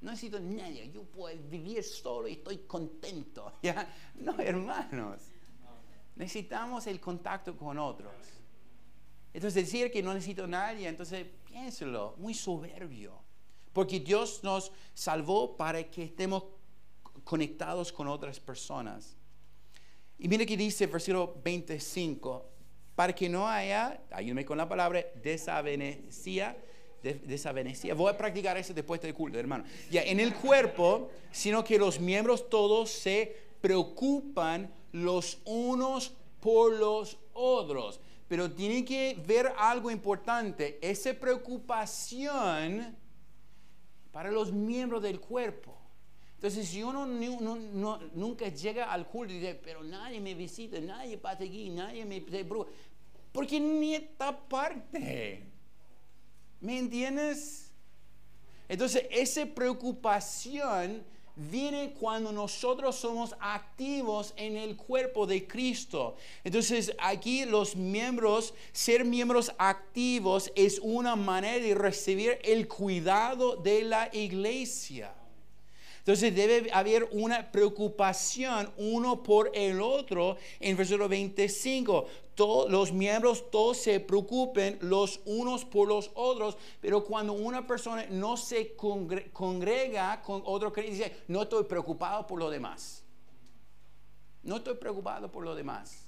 No 0.00 0.10
necesito 0.10 0.40
nadie. 0.40 0.90
Yo 0.90 1.04
puedo 1.04 1.36
vivir 1.48 1.84
solo 1.84 2.26
y 2.26 2.32
estoy 2.32 2.58
contento. 2.58 3.52
¿ya? 3.62 3.94
No, 4.16 4.38
hermanos. 4.38 5.20
Necesitamos 6.16 6.86
el 6.86 6.98
contacto 6.98 7.56
con 7.56 7.78
otros. 7.78 8.14
Entonces 9.34 9.66
decir 9.66 9.90
que 9.90 10.02
no 10.02 10.14
necesito 10.14 10.46
nadie, 10.46 10.88
entonces 10.88 11.26
piénselo, 11.44 12.14
muy 12.16 12.32
soberbio. 12.32 13.20
Porque 13.74 14.00
Dios 14.00 14.40
nos 14.42 14.72
salvó 14.94 15.54
para 15.54 15.84
que 15.90 16.04
estemos 16.04 16.44
conectados 17.22 17.92
con 17.92 18.08
otras 18.08 18.40
personas. 18.40 19.14
Y 20.18 20.28
mire 20.28 20.46
que 20.46 20.56
dice 20.56 20.86
versículo 20.86 21.38
25, 21.44 22.55
para 22.96 23.14
que 23.14 23.28
no 23.28 23.46
haya, 23.46 24.00
ayúdame 24.10 24.44
con 24.44 24.56
la 24.56 24.66
palabra, 24.66 25.04
desavenencia, 25.22 26.56
desavenencia. 27.02 27.94
Voy 27.94 28.10
a 28.10 28.16
practicar 28.16 28.56
eso 28.56 28.72
después 28.72 29.00
del 29.02 29.14
culto, 29.14 29.38
hermano. 29.38 29.64
Ya, 29.90 30.02
en 30.02 30.18
el 30.18 30.34
cuerpo, 30.34 31.10
sino 31.30 31.62
que 31.62 31.78
los 31.78 32.00
miembros 32.00 32.48
todos 32.48 32.90
se 32.90 33.36
preocupan 33.60 34.72
los 34.92 35.38
unos 35.44 36.14
por 36.40 36.72
los 36.72 37.18
otros. 37.34 38.00
Pero 38.28 38.50
tiene 38.50 38.82
que 38.84 39.22
ver 39.26 39.52
algo 39.58 39.90
importante, 39.90 40.78
esa 40.80 41.12
preocupación 41.12 42.96
para 44.10 44.30
los 44.30 44.50
miembros 44.52 45.02
del 45.02 45.20
cuerpo. 45.20 45.75
Entonces, 46.36 46.68
si 46.68 46.82
uno 46.82 47.06
nunca 47.06 48.48
llega 48.48 48.92
al 48.92 49.06
culto 49.06 49.32
y 49.32 49.38
dice, 49.38 49.54
pero 49.54 49.82
nadie 49.82 50.20
me 50.20 50.34
visita, 50.34 50.78
nadie 50.80 51.18
pasa 51.18 51.44
aquí, 51.44 51.70
nadie 51.70 52.04
me 52.04 52.20
preocupa, 52.20 52.70
porque 53.32 53.58
ni 53.58 53.94
esta 53.94 54.38
parte. 54.38 55.42
¿Me 56.60 56.78
entiendes? 56.78 57.72
Entonces, 58.68 59.06
esa 59.10 59.46
preocupación 59.46 61.04
viene 61.36 61.92
cuando 61.92 62.32
nosotros 62.32 62.96
somos 62.96 63.34
activos 63.40 64.32
en 64.36 64.56
el 64.56 64.76
cuerpo 64.76 65.26
de 65.26 65.46
Cristo. 65.46 66.16
Entonces 66.42 66.92
aquí 66.98 67.44
los 67.44 67.76
miembros, 67.76 68.54
ser 68.72 69.04
miembros 69.04 69.52
activos 69.58 70.50
es 70.54 70.78
una 70.78 71.14
manera 71.14 71.62
de 71.62 71.74
recibir 71.74 72.38
el 72.42 72.66
cuidado 72.66 73.56
de 73.56 73.82
la 73.82 74.08
iglesia. 74.14 75.14
Entonces 76.06 76.36
debe 76.36 76.70
haber 76.72 77.08
una 77.10 77.50
preocupación 77.50 78.70
uno 78.76 79.24
por 79.24 79.50
el 79.52 79.80
otro. 79.80 80.36
En 80.60 80.76
versículo 80.76 81.08
25, 81.08 82.06
todos 82.36 82.70
los 82.70 82.92
miembros 82.92 83.50
todos 83.50 83.78
se 83.78 83.98
preocupen 83.98 84.78
los 84.82 85.18
unos 85.24 85.64
por 85.64 85.88
los 85.88 86.12
otros, 86.14 86.56
pero 86.80 87.02
cuando 87.02 87.32
una 87.32 87.66
persona 87.66 88.06
no 88.08 88.36
se 88.36 88.76
congrega 88.76 90.22
con 90.22 90.42
otro 90.44 90.72
creyente, 90.72 91.08
dice, 91.08 91.16
no 91.26 91.42
estoy 91.42 91.64
preocupado 91.64 92.24
por 92.24 92.38
lo 92.38 92.50
demás. 92.50 93.02
No 94.44 94.58
estoy 94.58 94.74
preocupado 94.74 95.28
por 95.28 95.42
lo 95.42 95.56
demás. 95.56 96.05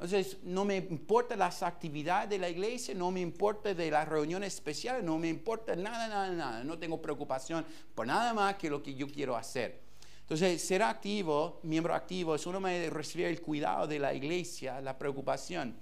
Entonces, 0.00 0.38
no 0.44 0.64
me 0.64 0.78
importa 0.78 1.36
las 1.36 1.62
actividades 1.62 2.30
de 2.30 2.38
la 2.38 2.48
iglesia, 2.48 2.94
no 2.94 3.10
me 3.10 3.20
importa 3.20 3.74
de 3.74 3.90
las 3.90 4.08
reuniones 4.08 4.54
especiales, 4.54 5.04
no 5.04 5.18
me 5.18 5.28
importa 5.28 5.76
nada, 5.76 6.08
nada, 6.08 6.30
nada. 6.30 6.64
No 6.64 6.78
tengo 6.78 7.02
preocupación 7.02 7.66
por 7.94 8.06
nada 8.06 8.32
más 8.32 8.54
que 8.54 8.70
lo 8.70 8.82
que 8.82 8.94
yo 8.94 9.06
quiero 9.06 9.36
hacer. 9.36 9.78
Entonces, 10.22 10.62
ser 10.62 10.82
activo, 10.82 11.60
miembro 11.64 11.94
activo, 11.94 12.34
es 12.34 12.46
una 12.46 12.58
manera 12.58 12.84
de 12.84 12.88
recibir 12.88 13.26
el 13.26 13.42
cuidado 13.42 13.86
de 13.86 13.98
la 13.98 14.14
iglesia, 14.14 14.80
la 14.80 14.96
preocupación. 14.96 15.76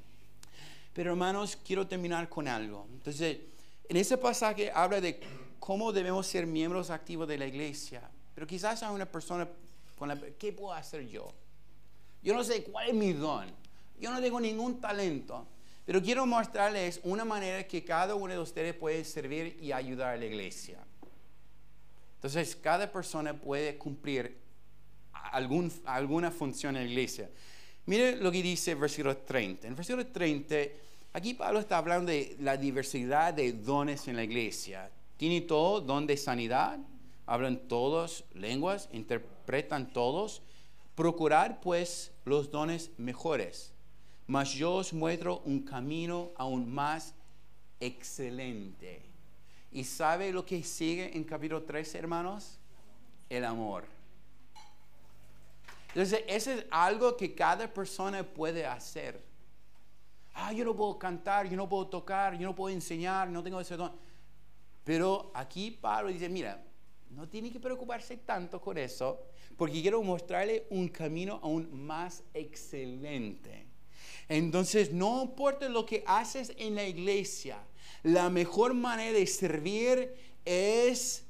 Pero 0.92 1.12
hermanos, 1.12 1.56
quiero 1.64 1.86
terminar 1.86 2.28
con 2.28 2.48
algo. 2.48 2.88
Entonces, 2.90 3.38
en 3.88 3.96
ese 3.96 4.18
pasaje 4.18 4.72
habla 4.74 5.00
de 5.00 5.20
cómo 5.60 5.92
debemos 5.92 6.26
ser 6.26 6.44
miembros 6.44 6.90
activos 6.90 7.28
de 7.28 7.38
la 7.38 7.46
iglesia. 7.46 8.02
Pero 8.34 8.48
quizás 8.48 8.82
hay 8.82 8.92
una 8.92 9.06
persona 9.06 9.48
con 9.96 10.08
la 10.08 10.18
¿qué 10.36 10.52
puedo 10.52 10.72
hacer 10.72 11.06
yo? 11.06 11.32
Yo 12.20 12.34
no 12.34 12.42
sé 12.42 12.64
cuál 12.64 12.88
es 12.88 12.94
mi 12.94 13.12
don. 13.12 13.67
Yo 14.00 14.10
no 14.10 14.20
tengo 14.20 14.40
ningún 14.40 14.80
talento. 14.80 15.46
Pero 15.84 16.02
quiero 16.02 16.26
mostrarles 16.26 17.00
una 17.02 17.24
manera 17.24 17.66
que 17.66 17.82
cada 17.82 18.14
uno 18.14 18.34
de 18.34 18.38
ustedes 18.38 18.74
puede 18.74 19.04
servir 19.04 19.58
y 19.60 19.72
ayudar 19.72 20.14
a 20.14 20.16
la 20.18 20.26
iglesia. 20.26 20.78
Entonces, 22.16 22.56
cada 22.56 22.92
persona 22.92 23.32
puede 23.32 23.78
cumplir 23.78 24.36
alguna 25.12 26.30
función 26.30 26.76
en 26.76 26.84
la 26.84 26.90
iglesia. 26.90 27.30
Mire 27.86 28.16
lo 28.16 28.30
que 28.30 28.42
dice 28.42 28.72
el 28.72 28.78
versículo 28.78 29.16
30. 29.16 29.66
En 29.66 29.72
el 29.72 29.76
versículo 29.76 30.06
30, 30.06 30.56
aquí 31.14 31.32
Pablo 31.32 31.60
está 31.60 31.78
hablando 31.78 32.12
de 32.12 32.36
la 32.40 32.58
diversidad 32.58 33.32
de 33.32 33.52
dones 33.54 34.08
en 34.08 34.16
la 34.16 34.24
iglesia. 34.24 34.90
Tiene 35.16 35.40
todo, 35.40 35.80
don 35.80 36.06
de 36.06 36.18
sanidad, 36.18 36.78
hablan 37.24 37.66
todos 37.66 38.24
lenguas, 38.34 38.90
interpretan 38.92 39.90
todos. 39.92 40.42
Procurar 40.94 41.60
pues 41.60 42.12
los 42.26 42.50
dones 42.50 42.90
mejores, 42.98 43.72
mas 44.28 44.52
yo 44.52 44.74
os 44.74 44.92
muestro 44.92 45.40
un 45.46 45.62
camino 45.62 46.32
aún 46.36 46.70
más 46.72 47.14
excelente. 47.80 49.02
¿Y 49.72 49.84
sabe 49.84 50.30
lo 50.32 50.44
que 50.44 50.62
sigue 50.62 51.16
en 51.16 51.24
capítulo 51.24 51.62
3, 51.62 51.94
hermanos? 51.94 52.58
El 53.30 53.44
amor. 53.46 53.86
Entonces, 55.88 56.24
eso 56.28 56.52
es 56.52 56.66
algo 56.70 57.16
que 57.16 57.34
cada 57.34 57.72
persona 57.72 58.22
puede 58.22 58.66
hacer. 58.66 59.18
Ah, 60.34 60.52
yo 60.52 60.62
no 60.62 60.76
puedo 60.76 60.98
cantar, 60.98 61.48
yo 61.48 61.56
no 61.56 61.66
puedo 61.66 61.86
tocar, 61.86 62.36
yo 62.38 62.46
no 62.46 62.54
puedo 62.54 62.74
enseñar, 62.74 63.30
no 63.30 63.42
tengo 63.42 63.58
ese 63.60 63.78
don. 63.78 63.92
Pero 64.84 65.30
aquí 65.34 65.70
Pablo 65.70 66.10
dice, 66.10 66.28
mira, 66.28 66.62
no 67.10 67.26
tiene 67.26 67.50
que 67.50 67.60
preocuparse 67.60 68.18
tanto 68.18 68.60
con 68.60 68.76
eso, 68.76 69.22
porque 69.56 69.80
quiero 69.80 70.02
mostrarle 70.02 70.66
un 70.68 70.88
camino 70.88 71.40
aún 71.42 71.86
más 71.86 72.22
excelente. 72.34 73.67
Entonces, 74.28 74.92
no 74.92 75.22
importa 75.22 75.68
lo 75.68 75.86
que 75.86 76.04
haces 76.06 76.52
en 76.58 76.74
la 76.74 76.84
iglesia, 76.84 77.62
la 78.02 78.28
mejor 78.28 78.74
manera 78.74 79.18
de 79.18 79.26
servir 79.26 80.14
es 80.44 81.24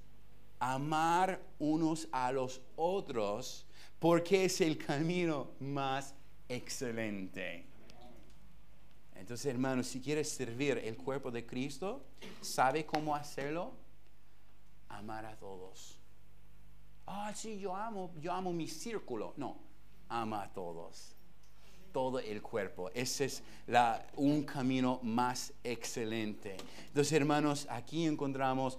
amar 0.58 1.40
unos 1.58 2.08
a 2.10 2.32
los 2.32 2.60
otros, 2.76 3.66
porque 3.98 4.44
es 4.44 4.60
el 4.60 4.76
camino 4.76 5.52
más 5.60 6.14
excelente. 6.48 7.66
Entonces, 9.14 9.46
hermanos, 9.46 9.86
si 9.86 10.00
quieres 10.00 10.28
servir 10.30 10.78
el 10.78 10.96
cuerpo 10.96 11.30
de 11.30 11.44
Cristo, 11.44 12.04
¿sabe 12.40 12.86
cómo 12.86 13.14
hacerlo? 13.14 13.72
Amar 14.88 15.26
a 15.26 15.36
todos. 15.36 15.98
Ah, 17.06 17.32
sí, 17.34 17.58
yo 17.58 17.74
amo, 17.74 18.12
yo 18.20 18.32
amo 18.32 18.52
mi 18.52 18.68
círculo. 18.68 19.34
No, 19.36 19.58
ama 20.08 20.42
a 20.42 20.52
todos. 20.52 21.17
Todo 21.98 22.20
el 22.20 22.40
cuerpo. 22.40 22.92
Ese 22.94 23.24
es 23.24 23.42
un 24.14 24.44
camino 24.44 25.00
más 25.02 25.52
excelente. 25.64 26.56
Entonces, 26.86 27.12
hermanos, 27.12 27.66
aquí 27.68 28.06
encontramos 28.06 28.78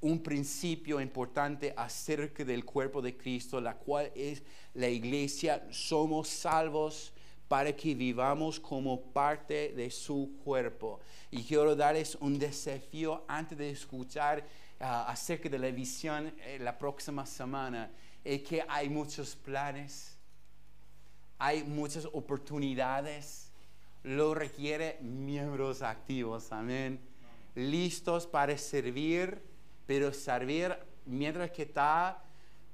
un 0.00 0.20
principio 0.20 1.00
importante 1.00 1.72
acerca 1.76 2.44
del 2.44 2.64
cuerpo 2.64 3.00
de 3.00 3.16
Cristo, 3.16 3.60
la 3.60 3.76
cual 3.76 4.10
es 4.16 4.42
la 4.74 4.88
iglesia. 4.88 5.64
Somos 5.70 6.28
salvos 6.28 7.12
para 7.46 7.76
que 7.76 7.94
vivamos 7.94 8.58
como 8.58 9.00
parte 9.00 9.72
de 9.76 9.88
su 9.88 10.32
cuerpo. 10.42 10.98
Y 11.30 11.44
quiero 11.44 11.76
darles 11.76 12.16
un 12.16 12.40
desafío 12.40 13.22
antes 13.28 13.56
de 13.56 13.70
escuchar 13.70 14.44
ah, 14.80 15.04
acerca 15.08 15.48
de 15.48 15.60
la 15.60 15.70
visión 15.70 16.34
eh, 16.40 16.58
la 16.58 16.76
próxima 16.76 17.24
semana, 17.24 17.88
es 18.24 18.42
que 18.42 18.64
hay 18.68 18.88
muchos 18.88 19.36
planes, 19.36 20.18
hay 21.40 21.64
muchas 21.64 22.04
oportunidades, 22.04 23.50
lo 24.02 24.34
requiere 24.34 24.98
miembros 25.00 25.80
activos, 25.80 26.52
amén, 26.52 27.00
listos 27.54 28.26
para 28.26 28.56
servir, 28.58 29.40
pero 29.86 30.12
servir 30.12 30.76
mientras 31.06 31.50
que 31.50 31.62
está 31.62 32.22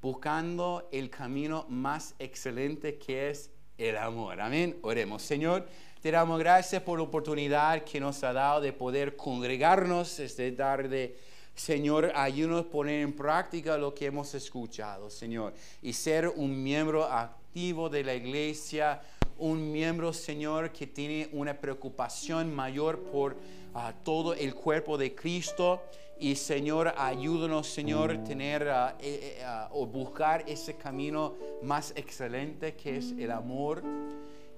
buscando 0.03 0.89
el 0.91 1.09
camino 1.11 1.65
más 1.69 2.17
excelente 2.19 2.99
que 2.99 3.31
es 3.31 3.51
el 3.79 3.97
amor. 3.97 4.41
Amén. 4.41 4.77
Oremos. 4.83 5.23
Señor, 5.23 5.69
te 6.03 6.11
damos 6.11 6.41
gracias 6.41 6.83
por 6.83 6.99
la 6.99 7.05
oportunidad 7.05 7.85
que 7.85 8.01
nos 8.01 8.25
ha 8.25 8.33
dado 8.33 8.61
de 8.61 8.73
poder 8.73 9.15
congregarnos 9.15 10.19
esta 10.19 10.43
tarde. 10.57 11.17
Señor, 11.55 12.11
ayúdanos 12.17 12.67
a 12.67 12.69
poner 12.69 13.01
en 13.01 13.13
práctica 13.13 13.79
lo 13.79 13.95
que 13.95 14.07
hemos 14.07 14.35
escuchado, 14.35 15.09
Señor, 15.09 15.55
y 15.81 15.93
ser 15.93 16.29
un 16.29 16.63
miembro 16.63 17.05
activo 17.05 17.46
de 17.57 18.05
la 18.05 18.15
iglesia, 18.15 19.01
un 19.39 19.73
miembro, 19.73 20.13
Señor, 20.13 20.73
que 20.73 20.87
tiene 20.87 21.31
una 21.33 21.55
preocupación 21.59 22.55
mayor 22.55 22.99
por 23.05 23.35
ah, 23.73 23.95
todo 24.05 24.35
el 24.35 24.55
cuerpo 24.55 24.99
de 24.99 25.15
Cristo. 25.15 25.81
Y 26.21 26.37
Señor, 26.37 26.93
ayúdanos, 26.99 27.67
Señor, 27.67 28.23
tener 28.25 28.69
ah, 28.69 28.99
eh, 29.01 29.39
eh, 29.39 29.43
ah, 29.43 29.71
o 29.73 29.87
buscar 29.87 30.45
ese 30.47 30.75
camino 30.75 31.35
más 31.63 31.95
excelente 31.97 32.75
que 32.75 32.99
es 32.99 33.13
el 33.13 33.31
amor. 33.31 33.83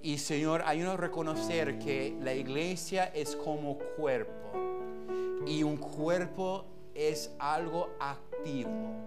Y 0.02 0.18
Señor, 0.18 0.64
ayúdanos 0.66 0.94
a 0.94 1.02
reconocer 1.02 1.78
que 1.78 2.16
la 2.20 2.34
iglesia 2.34 3.12
es 3.14 3.36
como 3.36 3.78
cuerpo. 3.96 4.32
Y 5.46 5.62
un 5.62 5.76
cuerpo 5.76 6.64
es 6.96 7.30
algo 7.38 7.90
activo. 8.00 8.97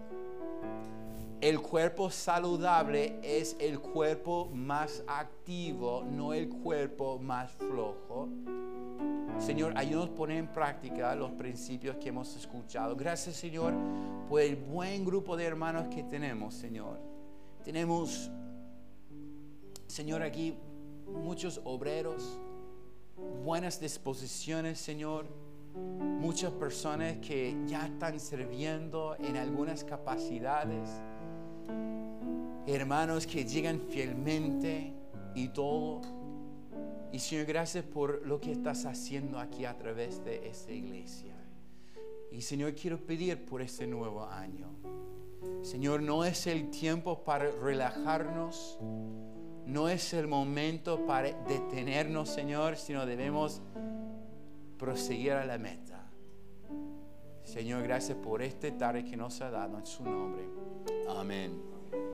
El 1.52 1.60
cuerpo 1.60 2.10
saludable 2.10 3.20
es 3.22 3.58
el 3.60 3.82
cuerpo 3.82 4.50
más 4.54 5.04
activo, 5.06 6.02
no 6.10 6.32
el 6.32 6.48
cuerpo 6.48 7.20
más 7.20 7.52
flojo. 7.52 8.30
Señor, 9.38 9.74
ayúdanos 9.76 10.12
a 10.12 10.16
poner 10.16 10.38
en 10.38 10.48
práctica 10.48 11.14
los 11.14 11.30
principios 11.32 11.98
que 11.98 12.08
hemos 12.08 12.34
escuchado. 12.38 12.96
Gracias, 12.96 13.36
Señor, 13.36 13.74
por 14.30 14.40
el 14.40 14.56
buen 14.56 15.04
grupo 15.04 15.36
de 15.36 15.44
hermanos 15.44 15.94
que 15.94 16.04
tenemos, 16.04 16.54
Señor. 16.54 16.98
Tenemos, 17.66 18.32
Señor, 19.88 20.24
aquí 20.24 20.56
muchos 21.06 21.60
obreros, 21.66 22.40
buenas 23.44 23.78
disposiciones, 23.78 24.80
Señor. 24.80 25.26
Muchas 25.76 26.54
personas 26.54 27.18
que 27.18 27.58
ya 27.68 27.88
están 27.88 28.22
sirviendo 28.22 29.18
en 29.20 29.36
algunas 29.36 29.84
capacidades. 29.84 30.90
Hermanos 32.68 33.26
que 33.28 33.46
llegan 33.46 33.82
fielmente 33.90 34.94
y 35.36 35.48
todo 35.50 36.02
y 37.14 37.20
Señor, 37.20 37.46
gracias 37.46 37.84
por 37.84 38.26
lo 38.26 38.40
que 38.40 38.54
estás 38.54 38.86
haciendo 38.86 39.38
aquí 39.38 39.66
a 39.66 39.78
través 39.78 40.24
de 40.24 40.48
esta 40.48 40.72
iglesia. 40.72 41.36
Y 42.32 42.42
Señor, 42.42 42.74
quiero 42.74 42.98
pedir 42.98 43.44
por 43.44 43.62
este 43.62 43.86
nuevo 43.86 44.26
año. 44.26 44.70
Señor, 45.62 46.02
no 46.02 46.24
es 46.24 46.48
el 46.48 46.70
tiempo 46.70 47.24
para 47.24 47.52
relajarnos, 47.52 48.78
no 49.66 49.90
es 49.90 50.14
el 50.14 50.28
momento 50.28 51.06
para 51.06 51.34
detenernos, 51.44 52.30
Señor, 52.30 52.78
sino 52.78 53.06
debemos 53.06 53.62
proseguir 54.78 55.34
a 55.34 55.46
la 55.46 55.58
meta. 55.58 56.10
Señor, 57.44 57.84
gracias 57.84 58.18
por 58.18 58.42
este 58.42 58.72
tarde 58.72 59.04
que 59.04 59.18
nos 59.18 59.42
ha 59.42 59.50
dado 59.50 59.78
en 59.78 59.86
su 59.86 60.04
nombre. 60.04 60.48
Amén. 61.10 61.71